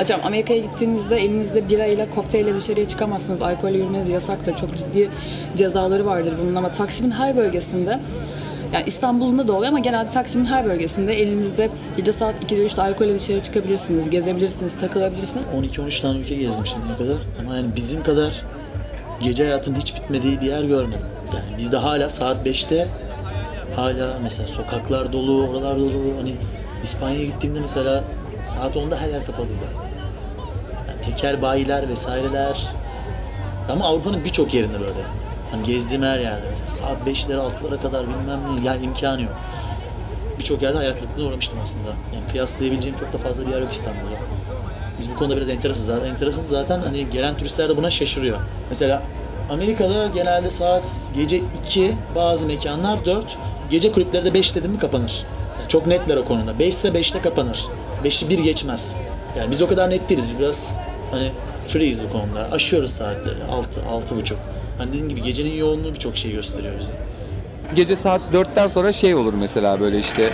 atıyorum 0.00 0.26
Amerika'ya 0.26 0.60
gittiğinizde 0.60 1.16
elinizde 1.16 1.68
birayla, 1.68 2.10
kokteyle 2.10 2.54
dışarıya 2.54 2.88
çıkamazsınız. 2.88 3.42
Alkolle 3.42 3.78
yürümeniz 3.78 4.08
yasaktır. 4.08 4.56
Çok 4.56 4.76
ciddi 4.76 5.10
cezaları 5.56 6.06
vardır 6.06 6.34
bunun 6.42 6.54
ama 6.54 6.72
Taksim'in 6.72 7.10
her 7.10 7.36
bölgesinde 7.36 8.00
yani 8.72 8.84
İstanbul'un 8.86 9.48
da 9.48 9.52
oluyor 9.52 9.68
ama 9.68 9.78
genelde 9.78 10.10
Taksim'in 10.10 10.44
her 10.44 10.64
bölgesinde 10.64 11.14
elinizde 11.22 11.70
gece 11.96 12.12
saat 12.12 12.44
2'de 12.44 12.66
3'te 12.66 12.82
alkolle 12.82 13.14
dışarı 13.14 13.42
çıkabilirsiniz, 13.42 14.10
gezebilirsiniz, 14.10 14.78
takılabilirsiniz. 14.78 15.44
12-13 15.76 16.02
tane 16.02 16.18
ülke 16.18 16.34
gezdim 16.34 16.66
şimdiye 16.66 16.96
kadar. 16.96 17.16
Ama 17.40 17.56
yani 17.56 17.68
bizim 17.76 18.02
kadar 18.02 18.44
gece 19.20 19.44
hayatının 19.44 19.76
hiç 19.76 19.96
bitmediği 19.96 20.40
bir 20.40 20.46
yer 20.46 20.64
görmedim. 20.64 21.06
Yani 21.34 21.58
bizde 21.58 21.76
hala 21.76 22.08
saat 22.08 22.46
5'te 22.46 22.88
hala 23.76 24.18
mesela 24.22 24.46
sokaklar 24.46 25.12
dolu, 25.12 25.48
oralar 25.48 25.78
dolu. 25.78 26.16
Hani 26.18 26.34
İspanya'ya 26.82 27.24
gittiğimde 27.24 27.60
mesela 27.60 28.04
saat 28.44 28.76
10'da 28.76 28.96
her 28.96 29.08
yer 29.08 29.26
kapalıydı. 29.26 29.64
Yani 30.88 31.00
teker 31.02 31.42
bayiler 31.42 31.88
vesaireler. 31.88 32.68
Ama 33.68 33.84
Avrupa'nın 33.84 34.24
birçok 34.24 34.54
yerinde 34.54 34.80
böyle. 34.80 35.00
Hani 35.50 35.62
gezdiğim 35.62 36.02
her 36.02 36.18
yerde 36.18 36.46
mesela 36.50 36.70
saat 36.70 37.08
5'lere 37.08 37.38
6'lara 37.38 37.82
kadar 37.82 38.06
bilmem 38.08 38.40
ne 38.60 38.66
yani 38.66 38.84
imkanı 38.84 39.22
yok. 39.22 39.32
Birçok 40.38 40.62
yerde 40.62 40.76
hayal 40.76 40.92
kırıklığına 40.92 41.28
uğramıştım 41.28 41.58
aslında. 41.62 41.88
Yani 41.88 42.24
kıyaslayabileceğim 42.32 42.98
çok 42.98 43.12
da 43.12 43.18
fazla 43.18 43.46
bir 43.46 43.52
yer 43.52 43.60
yok 43.60 43.72
İstanbul'da. 43.72 44.16
Biz 45.00 45.10
bu 45.10 45.16
konuda 45.16 45.36
biraz 45.36 45.48
enteresanız. 45.48 45.86
Zaten 45.86 46.10
enteresanız 46.10 46.48
zaten 46.48 46.80
hani 46.80 47.10
gelen 47.10 47.36
turistler 47.36 47.68
de 47.68 47.76
buna 47.76 47.90
şaşırıyor. 47.90 48.38
Mesela 48.68 49.02
Amerika'da 49.50 50.06
genelde 50.06 50.50
saat 50.50 50.84
gece 51.14 51.40
2, 51.66 51.94
bazı 52.14 52.46
mekanlar 52.46 53.04
4. 53.04 53.36
Gece 53.70 53.92
kulüpleri 53.92 54.24
de 54.24 54.34
5 54.34 54.54
dedim 54.54 54.70
mi 54.70 54.78
kapanır. 54.78 55.26
Yani 55.58 55.68
çok 55.68 55.86
netler 55.86 56.16
o 56.16 56.24
konuda. 56.24 56.58
5 56.58 56.68
ise 56.68 56.88
5'te 56.88 57.20
kapanır. 57.20 57.64
5'i 58.04 58.28
1 58.28 58.38
geçmez. 58.38 58.96
Yani 59.38 59.50
biz 59.50 59.62
o 59.62 59.68
kadar 59.68 59.90
net 59.90 60.08
değiliz. 60.08 60.28
Biraz 60.38 60.78
hani 61.10 61.32
freeyiz 61.68 62.04
bu 62.04 62.12
konuda. 62.12 62.48
Aşıyoruz 62.52 62.90
saatleri. 62.90 63.44
6, 63.44 63.80
6.30. 63.80 64.34
Hani 64.78 64.88
dediğim 64.88 65.08
gibi 65.08 65.22
gecenin 65.22 65.54
yoğunluğu 65.54 65.94
birçok 65.94 66.16
şey 66.16 66.32
gösteriyor 66.32 66.78
bize. 66.80 66.92
Gece 67.76 67.96
saat 67.96 68.20
4'ten 68.32 68.68
sonra 68.68 68.92
şey 68.92 69.14
olur 69.14 69.34
mesela 69.34 69.80
böyle 69.80 69.98
işte 69.98 70.30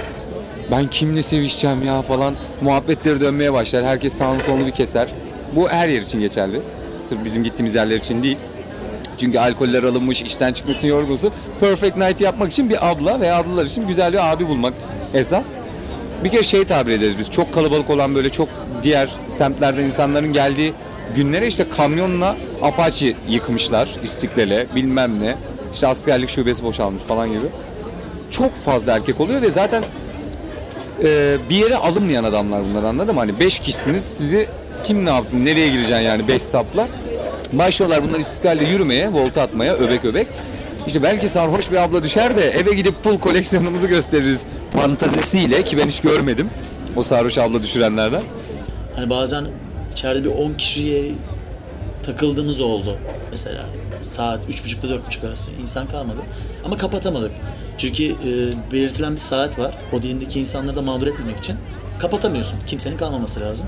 ben 0.71 0.87
kimle 0.87 1.23
sevişeceğim 1.23 1.83
ya 1.83 2.03
falan 2.03 2.35
muhabbetleri 2.61 3.21
dönmeye 3.21 3.53
başlar. 3.53 3.85
Herkes 3.85 4.15
sağını 4.15 4.43
solunu 4.43 4.67
bir 4.67 4.73
keser. 4.73 5.09
Bu 5.57 5.69
her 5.69 5.89
yer 5.89 6.01
için 6.01 6.21
geçerli. 6.21 6.61
Sırf 7.03 7.25
bizim 7.25 7.45
gittiğimiz 7.45 7.75
yerler 7.75 7.97
için 7.97 8.23
değil. 8.23 8.39
Çünkü 9.21 9.39
alkoller 9.39 9.83
alınmış, 9.83 10.23
işten 10.23 10.53
çıkmışsın 10.53 10.89
yorgunsun. 10.89 11.33
Perfect 11.61 11.97
night 11.97 12.21
yapmak 12.21 12.53
için 12.53 12.71
bir 12.71 12.91
abla 12.91 13.21
veya 13.21 13.37
ablalar 13.37 13.67
için 13.67 13.89
güzel 13.89 14.13
bir 14.13 14.33
abi 14.33 14.49
bulmak 14.49 14.75
esas. 15.15 15.49
Bir 16.25 16.31
kere 16.31 16.43
şey 16.43 16.65
tabir 16.65 16.93
ederiz 16.93 17.19
biz. 17.19 17.31
Çok 17.31 17.55
kalabalık 17.55 17.91
olan 17.91 18.15
böyle 18.15 18.29
çok 18.31 18.49
diğer 18.83 19.09
semtlerden 19.29 19.85
insanların 19.85 20.33
geldiği 20.33 20.73
günlere 21.17 21.47
işte 21.47 21.69
kamyonla 21.77 22.37
Apache 22.63 23.15
yıkmışlar 23.29 23.89
istiklale 24.03 24.67
bilmem 24.75 25.21
ne. 25.21 25.37
İşte 25.75 25.87
askerlik 25.87 26.29
şubesi 26.29 26.65
boşalmış 26.65 27.03
falan 27.03 27.29
gibi. 27.33 27.47
Çok 28.31 28.61
fazla 28.61 28.97
erkek 28.97 29.21
oluyor 29.21 29.43
ve 29.43 29.51
zaten 29.51 29.83
e, 31.03 31.37
bir 31.51 31.57
yere 31.57 31.77
alınmayan 31.77 32.25
adamlar 32.25 32.63
bunlar 32.71 32.83
anladın 32.83 33.15
mı? 33.15 33.21
Hani 33.21 33.41
5 33.41 33.59
kişisiniz 33.59 34.05
sizi 34.05 34.49
kim 34.85 35.05
ne 35.05 35.11
yapsın 35.11 35.45
nereye 35.45 35.69
gireceksin 35.69 36.05
yani 36.05 36.29
5 36.29 36.43
sapla. 36.43 36.89
Başlıyorlar 37.53 38.03
bunlar 38.09 38.19
istiklalle 38.19 38.65
yürümeye, 38.65 39.13
volta 39.13 39.43
atmaya 39.43 39.75
öbek 39.75 40.05
öbek. 40.05 40.27
İşte 40.87 41.03
belki 41.03 41.29
sarhoş 41.29 41.71
bir 41.71 41.77
abla 41.77 42.05
düşer 42.05 42.37
de 42.37 42.51
eve 42.51 42.75
gidip 42.75 43.05
full 43.05 43.19
koleksiyonumuzu 43.19 43.89
gösteririz 43.89 44.47
fantazisiyle 44.73 45.63
ki 45.63 45.79
ben 45.79 45.87
hiç 45.89 46.01
görmedim 46.01 46.51
o 46.97 47.03
sarhoş 47.03 47.39
abla 47.39 47.63
düşürenlerden. 47.63 48.23
Hani 48.97 49.11
bazen 49.11 49.47
içeride 49.93 50.25
bir 50.25 50.31
10 50.31 50.53
kişiye 50.53 51.05
takıldığımız 52.03 52.61
oldu. 52.61 52.97
Mesela 53.31 53.67
saat 54.03 54.45
3.30'da 54.45 54.95
4.30 54.95 55.29
arası 55.29 55.51
insan 55.63 55.89
kalmadı. 55.89 56.19
Ama 56.65 56.77
kapatamadık. 56.77 57.31
Çünkü 57.79 58.05
e, 58.05 58.13
belirtilen 58.73 59.15
bir 59.15 59.21
saat 59.21 59.59
var. 59.59 59.75
O 59.93 60.03
dilindeki 60.03 60.41
insanları 60.41 60.77
da 60.77 60.83
mağdur 60.83 61.07
etmemek 61.07 61.39
için 61.39 61.57
kapatamıyorsun. 61.99 62.59
Kimsenin 62.67 62.97
kalmaması 62.97 63.41
lazım. 63.41 63.67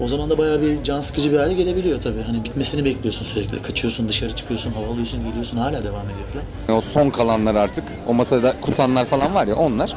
O 0.00 0.08
zaman 0.08 0.30
da 0.30 0.38
bayağı 0.38 0.62
bir 0.62 0.82
can 0.84 1.00
sıkıcı 1.00 1.32
bir 1.32 1.38
hale 1.38 1.54
gelebiliyor 1.54 2.00
tabii. 2.02 2.22
Hani 2.22 2.44
bitmesini 2.44 2.84
bekliyorsun 2.84 3.24
sürekli. 3.24 3.62
Kaçıyorsun, 3.62 4.08
dışarı 4.08 4.36
çıkıyorsun, 4.36 4.72
hava 4.72 4.86
alıyorsun, 4.86 5.24
geliyorsun. 5.24 5.56
Hala 5.58 5.72
devam 5.84 6.02
ediyor 6.04 6.28
falan. 6.66 6.78
O 6.78 6.80
son 6.80 7.10
kalanlar 7.10 7.54
artık 7.54 7.84
o 8.06 8.14
masada 8.14 8.54
kusanlar 8.60 9.04
falan 9.04 9.34
var 9.34 9.46
ya 9.46 9.56
onlar. 9.56 9.94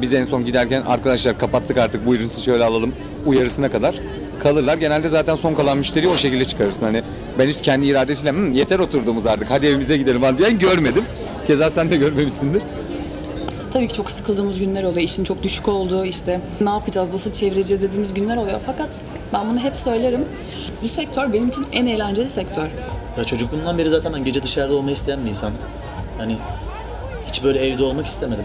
Biz 0.00 0.12
en 0.12 0.24
son 0.24 0.44
giderken 0.44 0.82
arkadaşlar 0.82 1.38
kapattık 1.38 1.78
artık 1.78 2.06
buyurun 2.06 2.26
sizi 2.26 2.42
şöyle 2.42 2.64
alalım 2.64 2.92
uyarısına 3.26 3.70
kadar 3.70 3.94
kalırlar. 4.42 4.76
Genelde 4.78 5.08
zaten 5.08 5.34
son 5.34 5.54
kalan 5.54 5.78
müşteriyi 5.78 6.12
o 6.12 6.16
şekilde 6.16 6.44
çıkarırsın. 6.44 6.86
Hani 6.86 7.02
ben 7.38 7.46
hiç 7.48 7.62
kendi 7.62 7.86
iradesiyle 7.86 8.30
"Hı, 8.32 8.40
yeter 8.52 8.78
oturduğumuz 8.78 9.26
artık 9.26 9.50
hadi 9.50 9.66
evimize 9.66 9.96
gidelim 9.96 10.20
falan 10.20 10.38
diyen 10.38 10.58
görmedim. 10.58 11.04
Keza 11.46 11.70
sen 11.70 11.90
de 11.90 11.96
görmemişsindir. 11.96 12.62
Tabii 13.72 13.88
ki 13.88 13.94
çok 13.96 14.10
sıkıldığımız 14.10 14.58
günler 14.58 14.82
oluyor. 14.84 15.02
İşin 15.02 15.24
çok 15.24 15.42
düşük 15.42 15.68
olduğu, 15.68 16.04
işte 16.04 16.40
ne 16.60 16.70
yapacağız, 16.70 17.12
nasıl 17.12 17.32
çevireceğiz 17.32 17.82
dediğimiz 17.82 18.14
günler 18.14 18.36
oluyor. 18.36 18.60
Fakat 18.66 18.88
ben 19.32 19.50
bunu 19.50 19.58
hep 19.58 19.76
söylerim. 19.76 20.24
Bu 20.82 20.88
sektör 20.88 21.32
benim 21.32 21.48
için 21.48 21.66
en 21.72 21.86
eğlenceli 21.86 22.30
sektör. 22.30 22.68
Ya 23.18 23.24
çocukluğumdan 23.24 23.78
beri 23.78 23.90
zaten 23.90 24.12
ben 24.12 24.24
gece 24.24 24.42
dışarıda 24.42 24.74
olmayı 24.74 24.92
isteyen 24.92 25.24
bir 25.24 25.30
insanım. 25.30 25.56
Hani 26.18 26.36
hiç 27.26 27.44
böyle 27.44 27.66
evde 27.66 27.84
olmak 27.84 28.06
istemedim. 28.06 28.44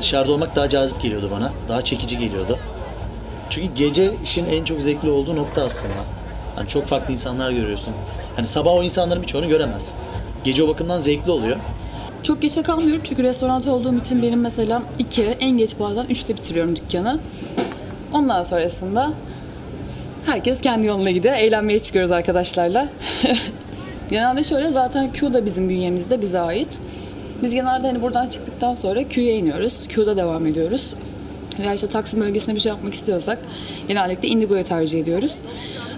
Dışarıda 0.00 0.32
olmak 0.32 0.56
daha 0.56 0.68
cazip 0.68 1.02
geliyordu 1.02 1.28
bana. 1.32 1.52
Daha 1.68 1.82
çekici 1.82 2.18
geliyordu. 2.18 2.58
Çünkü 3.50 3.74
gece 3.74 4.12
işin 4.24 4.46
en 4.46 4.64
çok 4.64 4.82
zevkli 4.82 5.10
olduğu 5.10 5.36
nokta 5.36 5.64
aslında. 5.64 5.94
Hani 6.56 6.68
çok 6.68 6.86
farklı 6.86 7.12
insanlar 7.12 7.50
görüyorsun. 7.50 7.94
Hani 8.36 8.46
sabah 8.46 8.72
o 8.72 8.82
insanların 8.82 9.22
birçoğunu 9.22 9.48
göremezsin. 9.48 10.00
Gece 10.44 10.62
o 10.62 10.68
bakımdan 10.68 10.98
zevkli 10.98 11.30
oluyor. 11.30 11.56
Çok 12.22 12.42
geçe 12.42 12.62
kalmıyorum 12.62 13.02
çünkü 13.04 13.22
restoran 13.22 13.68
olduğum 13.68 13.98
için 13.98 14.22
benim 14.22 14.40
mesela 14.40 14.82
2, 14.98 15.22
en 15.22 15.50
geç 15.58 15.74
bazen 15.80 16.04
3'te 16.04 16.36
bitiriyorum 16.36 16.76
dükkanı. 16.76 17.20
Ondan 18.12 18.42
sonrasında 18.42 19.12
herkes 20.26 20.60
kendi 20.60 20.86
yoluna 20.86 21.10
gidiyor. 21.10 21.34
Eğlenmeye 21.34 21.78
çıkıyoruz 21.78 22.10
arkadaşlarla. 22.10 22.88
genelde 24.10 24.44
şöyle 24.44 24.68
zaten 24.68 25.12
Q 25.12 25.34
da 25.34 25.46
bizim 25.46 25.68
bünyemizde 25.68 26.20
bize 26.20 26.40
ait. 26.40 26.68
Biz 27.42 27.54
genelde 27.54 27.86
hani 27.86 28.02
buradan 28.02 28.28
çıktıktan 28.28 28.74
sonra 28.74 29.08
Q'ya 29.08 29.36
iniyoruz. 29.36 29.74
Q'da 29.88 30.16
devam 30.16 30.46
ediyoruz. 30.46 30.94
Veya 31.60 31.74
işte 31.74 31.86
Taksim 31.86 32.20
bölgesinde 32.20 32.54
bir 32.54 32.60
şey 32.60 32.70
yapmak 32.70 32.94
istiyorsak 32.94 33.38
genellikle 33.88 34.28
Indigo'yu 34.28 34.64
tercih 34.64 35.00
ediyoruz. 35.00 35.34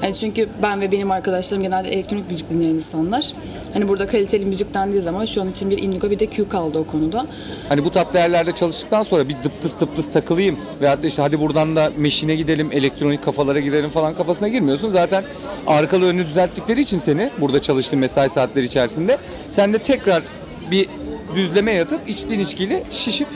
Hani 0.03 0.15
çünkü 0.15 0.49
ben 0.63 0.81
ve 0.81 0.93
benim 0.93 1.11
arkadaşlarım 1.11 1.63
genelde 1.63 1.89
elektronik 1.89 2.31
müzik 2.31 2.51
dinleyen 2.51 2.75
insanlar. 2.75 3.33
Hani 3.73 3.89
burada 3.89 4.07
kaliteli 4.07 4.47
müzik 4.47 4.75
dendiği 4.75 5.03
zaman 5.03 5.25
şu 5.25 5.43
an 5.43 5.51
için 5.51 5.71
bir 5.71 5.79
Indigo 5.79 6.11
bir 6.11 6.19
de 6.19 6.27
Q 6.27 6.49
kaldı 6.49 6.79
o 6.79 6.85
konuda. 6.85 7.27
Hani 7.69 7.85
bu 7.85 7.91
tatlı 7.91 8.19
yerlerde 8.19 8.53
çalıştıktan 8.53 9.03
sonra 9.03 9.29
bir 9.29 9.37
dıptıs 9.45 9.81
dıptıs 9.81 10.13
takılayım. 10.13 10.59
Veyahut 10.81 11.03
da 11.03 11.07
işte 11.07 11.23
hadi 11.23 11.41
buradan 11.41 11.77
da 11.77 11.93
meşine 11.97 12.37
gidelim, 12.37 12.69
elektronik 12.73 13.23
kafalara 13.25 13.61
girelim 13.61 13.91
falan 13.91 14.15
kafasına 14.15 14.49
girmiyorsun. 14.49 14.91
Zaten 14.91 15.25
arkalı 15.67 16.05
önünü 16.05 16.27
düzelttikleri 16.27 16.81
için 16.81 16.99
seni 16.99 17.31
burada 17.41 17.63
çalıştığın 17.63 17.99
mesai 17.99 18.29
saatleri 18.29 18.65
içerisinde 18.65 19.19
sen 19.49 19.73
de 19.73 19.79
tekrar 19.79 20.23
bir 20.71 20.89
düzleme 21.35 21.73
yatıp 21.73 22.01
içtiğin 22.09 22.41
içkiyle 22.41 22.83
şişip 22.91 23.29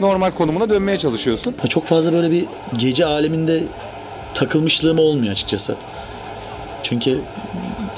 normal 0.00 0.30
konumuna 0.30 0.70
dönmeye 0.70 0.98
çalışıyorsun. 0.98 1.54
Çok 1.68 1.86
fazla 1.86 2.12
böyle 2.12 2.30
bir 2.30 2.44
gece 2.78 3.06
aleminde 3.06 3.62
takılmışlığım 4.34 4.98
olmuyor 4.98 5.32
açıkçası. 5.32 5.76
Çünkü 6.92 7.20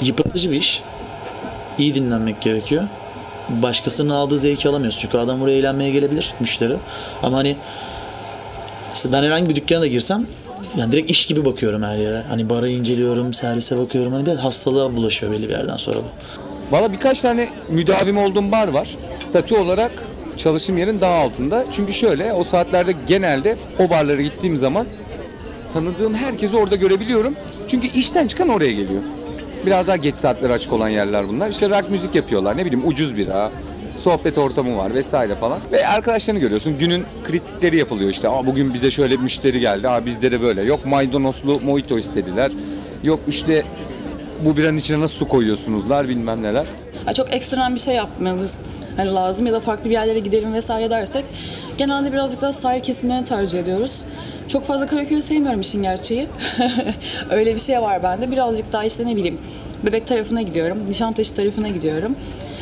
yıpratıcı 0.02 0.50
bir 0.50 0.56
iş. 0.56 0.82
İyi 1.78 1.94
dinlenmek 1.94 2.40
gerekiyor. 2.40 2.84
Başkasının 3.48 4.10
aldığı 4.10 4.38
zevki 4.38 4.68
alamıyorsun. 4.68 5.00
Çünkü 5.00 5.18
adam 5.18 5.40
buraya 5.40 5.58
eğlenmeye 5.58 5.90
gelebilir 5.90 6.34
müşteri. 6.40 6.76
Ama 7.22 7.36
hani 7.36 7.56
ben 9.12 9.22
herhangi 9.22 9.48
bir 9.48 9.56
dükkana 9.56 9.80
da 9.80 9.86
girsem 9.86 10.26
yani 10.76 10.92
direkt 10.92 11.10
iş 11.10 11.26
gibi 11.26 11.44
bakıyorum 11.44 11.82
her 11.82 11.96
yere. 11.96 12.22
Hani 12.28 12.50
bara 12.50 12.68
inceliyorum, 12.68 13.34
servise 13.34 13.78
bakıyorum. 13.78 14.12
Hani 14.12 14.26
bir 14.26 14.34
hastalığa 14.34 14.96
bulaşıyor 14.96 15.32
belli 15.32 15.48
bir 15.48 15.52
yerden 15.52 15.76
sonra 15.76 15.98
bu. 15.98 16.76
Valla 16.76 16.92
birkaç 16.92 17.20
tane 17.20 17.48
müdavim 17.68 18.18
olduğum 18.18 18.52
bar 18.52 18.68
var. 18.68 18.96
Statü 19.10 19.56
olarak 19.56 19.92
çalışım 20.36 20.78
yerin 20.78 21.00
daha 21.00 21.14
altında. 21.14 21.64
Çünkü 21.70 21.92
şöyle 21.92 22.32
o 22.32 22.44
saatlerde 22.44 22.94
genelde 23.06 23.56
o 23.78 23.90
barlara 23.90 24.22
gittiğim 24.22 24.58
zaman 24.58 24.86
tanıdığım 25.72 26.14
herkesi 26.14 26.56
orada 26.56 26.76
görebiliyorum. 26.76 27.34
Çünkü 27.68 27.86
işten 27.86 28.26
çıkan 28.26 28.48
oraya 28.48 28.72
geliyor. 28.72 29.02
Biraz 29.66 29.88
daha 29.88 29.96
geç 29.96 30.16
saatler 30.16 30.50
açık 30.50 30.72
olan 30.72 30.88
yerler 30.88 31.28
bunlar. 31.28 31.48
İşte 31.50 31.68
rock 31.68 31.90
müzik 31.90 32.14
yapıyorlar. 32.14 32.56
Ne 32.56 32.64
bileyim 32.64 32.86
ucuz 32.88 33.16
bira, 33.16 33.50
sohbet 33.94 34.38
ortamı 34.38 34.76
var 34.76 34.94
vesaire 34.94 35.34
falan. 35.34 35.58
Ve 35.72 35.86
arkadaşlarını 35.86 36.40
görüyorsun. 36.40 36.78
Günün 36.78 37.04
kritikleri 37.24 37.76
yapılıyor 37.76 38.10
işte. 38.10 38.28
Aa 38.28 38.46
bugün 38.46 38.74
bize 38.74 38.90
şöyle 38.90 39.14
bir 39.14 39.22
müşteri 39.22 39.60
geldi. 39.60 39.88
Aa 39.88 40.06
bizde 40.06 40.32
de 40.32 40.42
böyle. 40.42 40.62
Yok 40.62 40.86
maydanozlu 40.86 41.60
mojito 41.60 41.98
istediler. 41.98 42.52
Yok 43.02 43.20
işte 43.28 43.64
bu 44.44 44.56
biranın 44.56 44.76
içine 44.76 45.00
nasıl 45.00 45.16
su 45.16 45.28
koyuyorsunuzlar 45.28 46.08
bilmem 46.08 46.42
neler. 46.42 46.66
Çok 47.16 47.32
ekstrem 47.32 47.74
bir 47.74 47.80
şey 47.80 47.94
yapmamız 47.94 48.54
hani 48.96 49.14
lazım 49.14 49.46
ya 49.46 49.52
da 49.52 49.60
farklı 49.60 49.84
bir 49.84 49.94
yerlere 49.94 50.18
gidelim 50.18 50.54
vesaire 50.54 50.90
dersek 50.90 51.24
genelde 51.78 52.12
birazcık 52.12 52.42
daha 52.42 52.52
sahil 52.52 52.80
kesimlerini 52.80 53.24
tercih 53.24 53.58
ediyoruz. 53.58 53.92
Çok 54.48 54.64
fazla 54.64 54.86
Karaköy'ü 54.86 55.22
sevmiyorum 55.22 55.60
işin 55.60 55.82
gerçeği. 55.82 56.26
Öyle 57.30 57.54
bir 57.54 57.60
şey 57.60 57.82
var 57.82 58.02
bende. 58.02 58.30
Birazcık 58.30 58.72
daha 58.72 58.84
işte 58.84 59.06
ne 59.06 59.16
bileyim 59.16 59.38
Bebek 59.84 60.06
tarafına 60.06 60.42
gidiyorum, 60.42 60.78
Nişantaşı 60.88 61.34
tarafına 61.34 61.68
gidiyorum. 61.68 62.16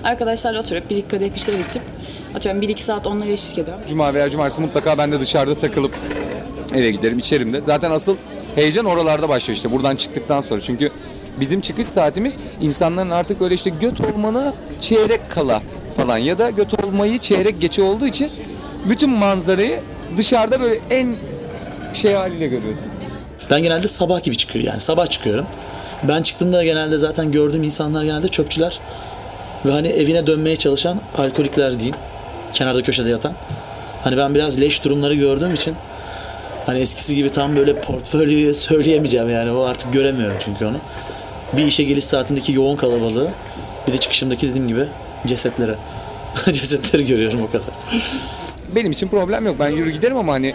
Arkadaşlarla 0.04 0.60
oturup 0.60 0.90
bir 0.90 0.96
iki 0.96 1.08
kadeh 1.08 1.34
bir 1.34 1.40
şeyler 1.40 1.58
içip 1.58 1.82
atıyorum 2.34 2.62
1-2 2.62 2.80
saat 2.80 3.06
onlara 3.06 3.28
eşlik 3.28 3.58
ediyorum. 3.58 3.84
Cuma 3.88 4.14
veya 4.14 4.30
cumartesi 4.30 4.60
mutlaka 4.60 4.98
ben 4.98 5.12
de 5.12 5.20
dışarıda 5.20 5.54
takılıp 5.54 5.94
eve 6.74 6.90
giderim, 6.90 7.18
içerim 7.18 7.52
de. 7.52 7.60
Zaten 7.60 7.90
asıl 7.90 8.16
heyecan 8.54 8.84
oralarda 8.84 9.28
başlıyor 9.28 9.56
işte 9.56 9.72
buradan 9.72 9.96
çıktıktan 9.96 10.40
sonra. 10.40 10.60
Çünkü 10.60 10.90
bizim 11.40 11.60
çıkış 11.60 11.86
saatimiz 11.86 12.38
insanların 12.60 13.10
artık 13.10 13.40
böyle 13.40 13.54
işte 13.54 13.70
göt 13.70 14.00
olmana 14.00 14.54
çeyrek 14.80 15.20
kala 15.30 15.62
falan 15.96 16.18
ya 16.18 16.38
da 16.38 16.50
göt 16.50 16.84
olmayı 16.84 17.18
çeyrek 17.18 17.60
geçe 17.60 17.82
olduğu 17.82 18.06
için 18.06 18.30
bütün 18.88 19.10
manzarayı 19.10 19.80
dışarıda 20.16 20.60
böyle 20.60 20.78
en 20.90 21.16
şey 21.96 22.14
haliyle 22.14 22.46
görüyorsun. 22.46 22.86
Ben 23.50 23.62
genelde 23.62 23.88
sabah 23.88 24.22
gibi 24.22 24.36
çıkıyor 24.36 24.64
yani 24.64 24.80
sabah 24.80 25.06
çıkıyorum. 25.06 25.46
Ben 26.02 26.22
çıktığımda 26.22 26.64
genelde 26.64 26.98
zaten 26.98 27.32
gördüğüm 27.32 27.62
insanlar 27.62 28.04
genelde 28.04 28.28
çöpçüler 28.28 28.80
ve 29.66 29.70
hani 29.70 29.88
evine 29.88 30.26
dönmeye 30.26 30.56
çalışan 30.56 31.00
alkolikler 31.18 31.78
diyeyim. 31.78 31.96
Kenarda 32.52 32.82
köşede 32.82 33.08
yatan. 33.10 33.32
Hani 34.04 34.16
ben 34.16 34.34
biraz 34.34 34.60
leş 34.60 34.84
durumları 34.84 35.14
gördüğüm 35.14 35.54
için 35.54 35.74
hani 36.66 36.78
eskisi 36.80 37.14
gibi 37.14 37.30
tam 37.30 37.56
böyle 37.56 37.80
portföyü 37.80 38.54
söyleyemeyeceğim 38.68 39.30
yani 39.30 39.52
o 39.52 39.62
artık 39.62 39.92
göremiyorum 39.92 40.36
çünkü 40.40 40.64
onu. 40.66 40.76
Bir 41.52 41.66
işe 41.66 41.84
geliş 41.84 42.04
saatindeki 42.04 42.52
yoğun 42.52 42.76
kalabalığı 42.76 43.30
bir 43.86 43.92
de 43.92 43.98
çıkışımdaki 43.98 44.48
dediğim 44.48 44.68
gibi 44.68 44.86
cesetlere. 45.26 45.74
Cesetleri 46.52 47.06
görüyorum 47.06 47.42
o 47.42 47.46
kadar. 47.46 47.68
Benim 48.74 48.92
için 48.92 49.08
problem 49.08 49.46
yok. 49.46 49.56
Ben 49.60 49.68
yürü 49.68 49.90
giderim 49.90 50.16
ama 50.16 50.32
hani 50.32 50.54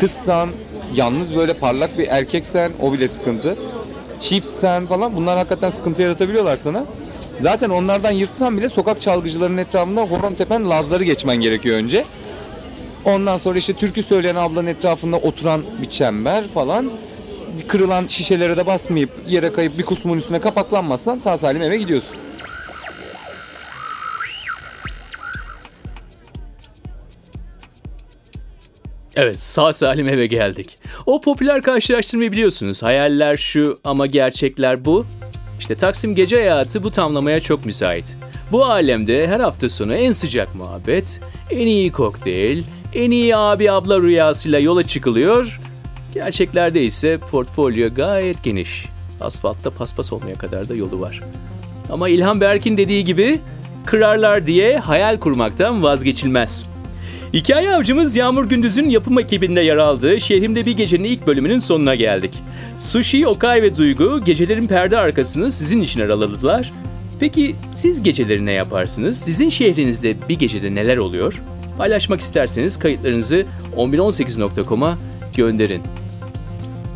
kızsan, 0.00 0.50
yalnız 0.94 1.36
böyle 1.36 1.52
parlak 1.52 1.98
bir 1.98 2.06
erkeksen 2.08 2.72
o 2.82 2.92
bile 2.92 3.08
sıkıntı. 3.08 3.56
Çiftsen 4.20 4.86
falan 4.86 5.16
bunlar 5.16 5.36
hakikaten 5.36 5.70
sıkıntı 5.70 6.02
yaratabiliyorlar 6.02 6.56
sana. 6.56 6.84
Zaten 7.40 7.70
onlardan 7.70 8.10
yırtsan 8.10 8.58
bile 8.58 8.68
sokak 8.68 9.00
çalgıcılarının 9.00 9.56
etrafında 9.56 10.00
horon 10.00 10.34
tepen 10.34 10.70
lazları 10.70 11.04
geçmen 11.04 11.36
gerekiyor 11.36 11.76
önce. 11.76 12.04
Ondan 13.04 13.36
sonra 13.36 13.58
işte 13.58 13.72
türkü 13.72 14.02
söyleyen 14.02 14.36
ablanın 14.36 14.66
etrafında 14.66 15.16
oturan 15.16 15.62
bir 15.82 15.88
çember 15.88 16.48
falan. 16.48 16.90
Kırılan 17.68 18.06
şişelere 18.06 18.56
de 18.56 18.66
basmayıp 18.66 19.10
yere 19.28 19.52
kayıp 19.52 19.78
bir 19.78 19.84
kusmun 19.84 20.16
üstüne 20.16 20.40
kapaklanmazsan 20.40 21.18
sağ 21.18 21.38
salim 21.38 21.62
eve 21.62 21.76
gidiyorsun. 21.76 22.16
Evet 29.20 29.40
sağ 29.40 29.72
salim 29.72 30.08
eve 30.08 30.26
geldik. 30.26 30.78
O 31.06 31.20
popüler 31.20 31.62
karşılaştırmayı 31.62 32.32
biliyorsunuz. 32.32 32.82
Hayaller 32.82 33.34
şu 33.34 33.78
ama 33.84 34.06
gerçekler 34.06 34.84
bu. 34.84 35.06
İşte 35.60 35.74
Taksim 35.74 36.14
gece 36.14 36.36
hayatı 36.36 36.82
bu 36.82 36.90
tamlamaya 36.90 37.40
çok 37.40 37.66
müsait. 37.66 38.18
Bu 38.52 38.64
alemde 38.64 39.26
her 39.26 39.40
hafta 39.40 39.68
sonu 39.68 39.94
en 39.94 40.12
sıcak 40.12 40.54
muhabbet, 40.54 41.20
en 41.50 41.66
iyi 41.66 41.92
kokteyl, 41.92 42.62
en 42.94 43.10
iyi 43.10 43.36
abi 43.36 43.70
abla 43.70 44.00
rüyasıyla 44.00 44.58
yola 44.58 44.82
çıkılıyor. 44.82 45.58
Gerçeklerde 46.14 46.84
ise 46.84 47.18
portfolyo 47.18 47.94
gayet 47.94 48.42
geniş. 48.42 48.86
Asfaltta 49.20 49.70
paspas 49.70 50.12
olmaya 50.12 50.34
kadar 50.34 50.68
da 50.68 50.74
yolu 50.74 51.00
var. 51.00 51.22
Ama 51.90 52.08
İlhan 52.08 52.40
Berk'in 52.40 52.76
dediği 52.76 53.04
gibi 53.04 53.38
kırarlar 53.86 54.46
diye 54.46 54.78
hayal 54.78 55.18
kurmaktan 55.18 55.82
vazgeçilmez. 55.82 56.77
Hikaye 57.32 57.70
avcımız 57.70 58.16
Yağmur 58.16 58.44
Gündüz'ün 58.44 58.88
yapım 58.88 59.18
ekibinde 59.18 59.60
yer 59.60 59.76
aldığı 59.76 60.20
Şehrimde 60.20 60.66
Bir 60.66 60.76
Gecenin 60.76 61.04
ilk 61.04 61.26
bölümünün 61.26 61.58
sonuna 61.58 61.94
geldik. 61.94 62.34
Sushi, 62.78 63.26
Okay 63.26 63.62
ve 63.62 63.76
Duygu 63.76 64.24
gecelerin 64.24 64.66
perde 64.66 64.98
arkasını 64.98 65.52
sizin 65.52 65.80
için 65.80 66.00
araladılar. 66.00 66.72
Peki 67.20 67.56
siz 67.72 68.02
geceleri 68.02 68.46
ne 68.46 68.52
yaparsınız? 68.52 69.18
Sizin 69.18 69.48
şehrinizde 69.48 70.14
bir 70.28 70.38
gecede 70.38 70.74
neler 70.74 70.96
oluyor? 70.96 71.42
Paylaşmak 71.78 72.20
isterseniz 72.20 72.78
kayıtlarınızı 72.78 73.46
1118.com'a 73.76 74.98
gönderin. 75.36 75.82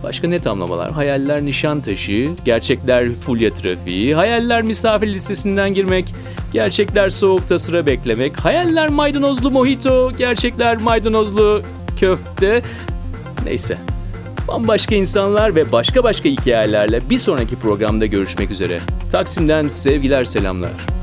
Başka 0.02 0.28
ne 0.28 0.38
tamlamalar? 0.40 0.92
Hayaller 0.92 1.44
Nişantaşı, 1.44 2.30
gerçekler 2.44 3.12
Fulya 3.12 3.54
trafiği, 3.54 4.14
hayaller 4.14 4.62
misafir 4.62 5.08
listesinden 5.08 5.74
girmek, 5.74 6.14
gerçekler 6.52 7.08
soğukta 7.08 7.58
sıra 7.58 7.86
beklemek, 7.86 8.40
hayaller 8.40 8.88
maydanozlu 8.88 9.50
mojito, 9.50 10.12
gerçekler 10.18 10.76
maydanozlu 10.76 11.62
köfte. 12.00 12.62
Neyse. 13.44 13.78
Bambaşka 14.48 14.94
insanlar 14.94 15.54
ve 15.54 15.72
başka 15.72 16.04
başka 16.04 16.28
hikayelerle 16.28 17.10
bir 17.10 17.18
sonraki 17.18 17.56
programda 17.56 18.06
görüşmek 18.06 18.50
üzere. 18.50 18.80
Taksim'den 19.12 19.68
sevgiler 19.68 20.24
selamlar. 20.24 21.01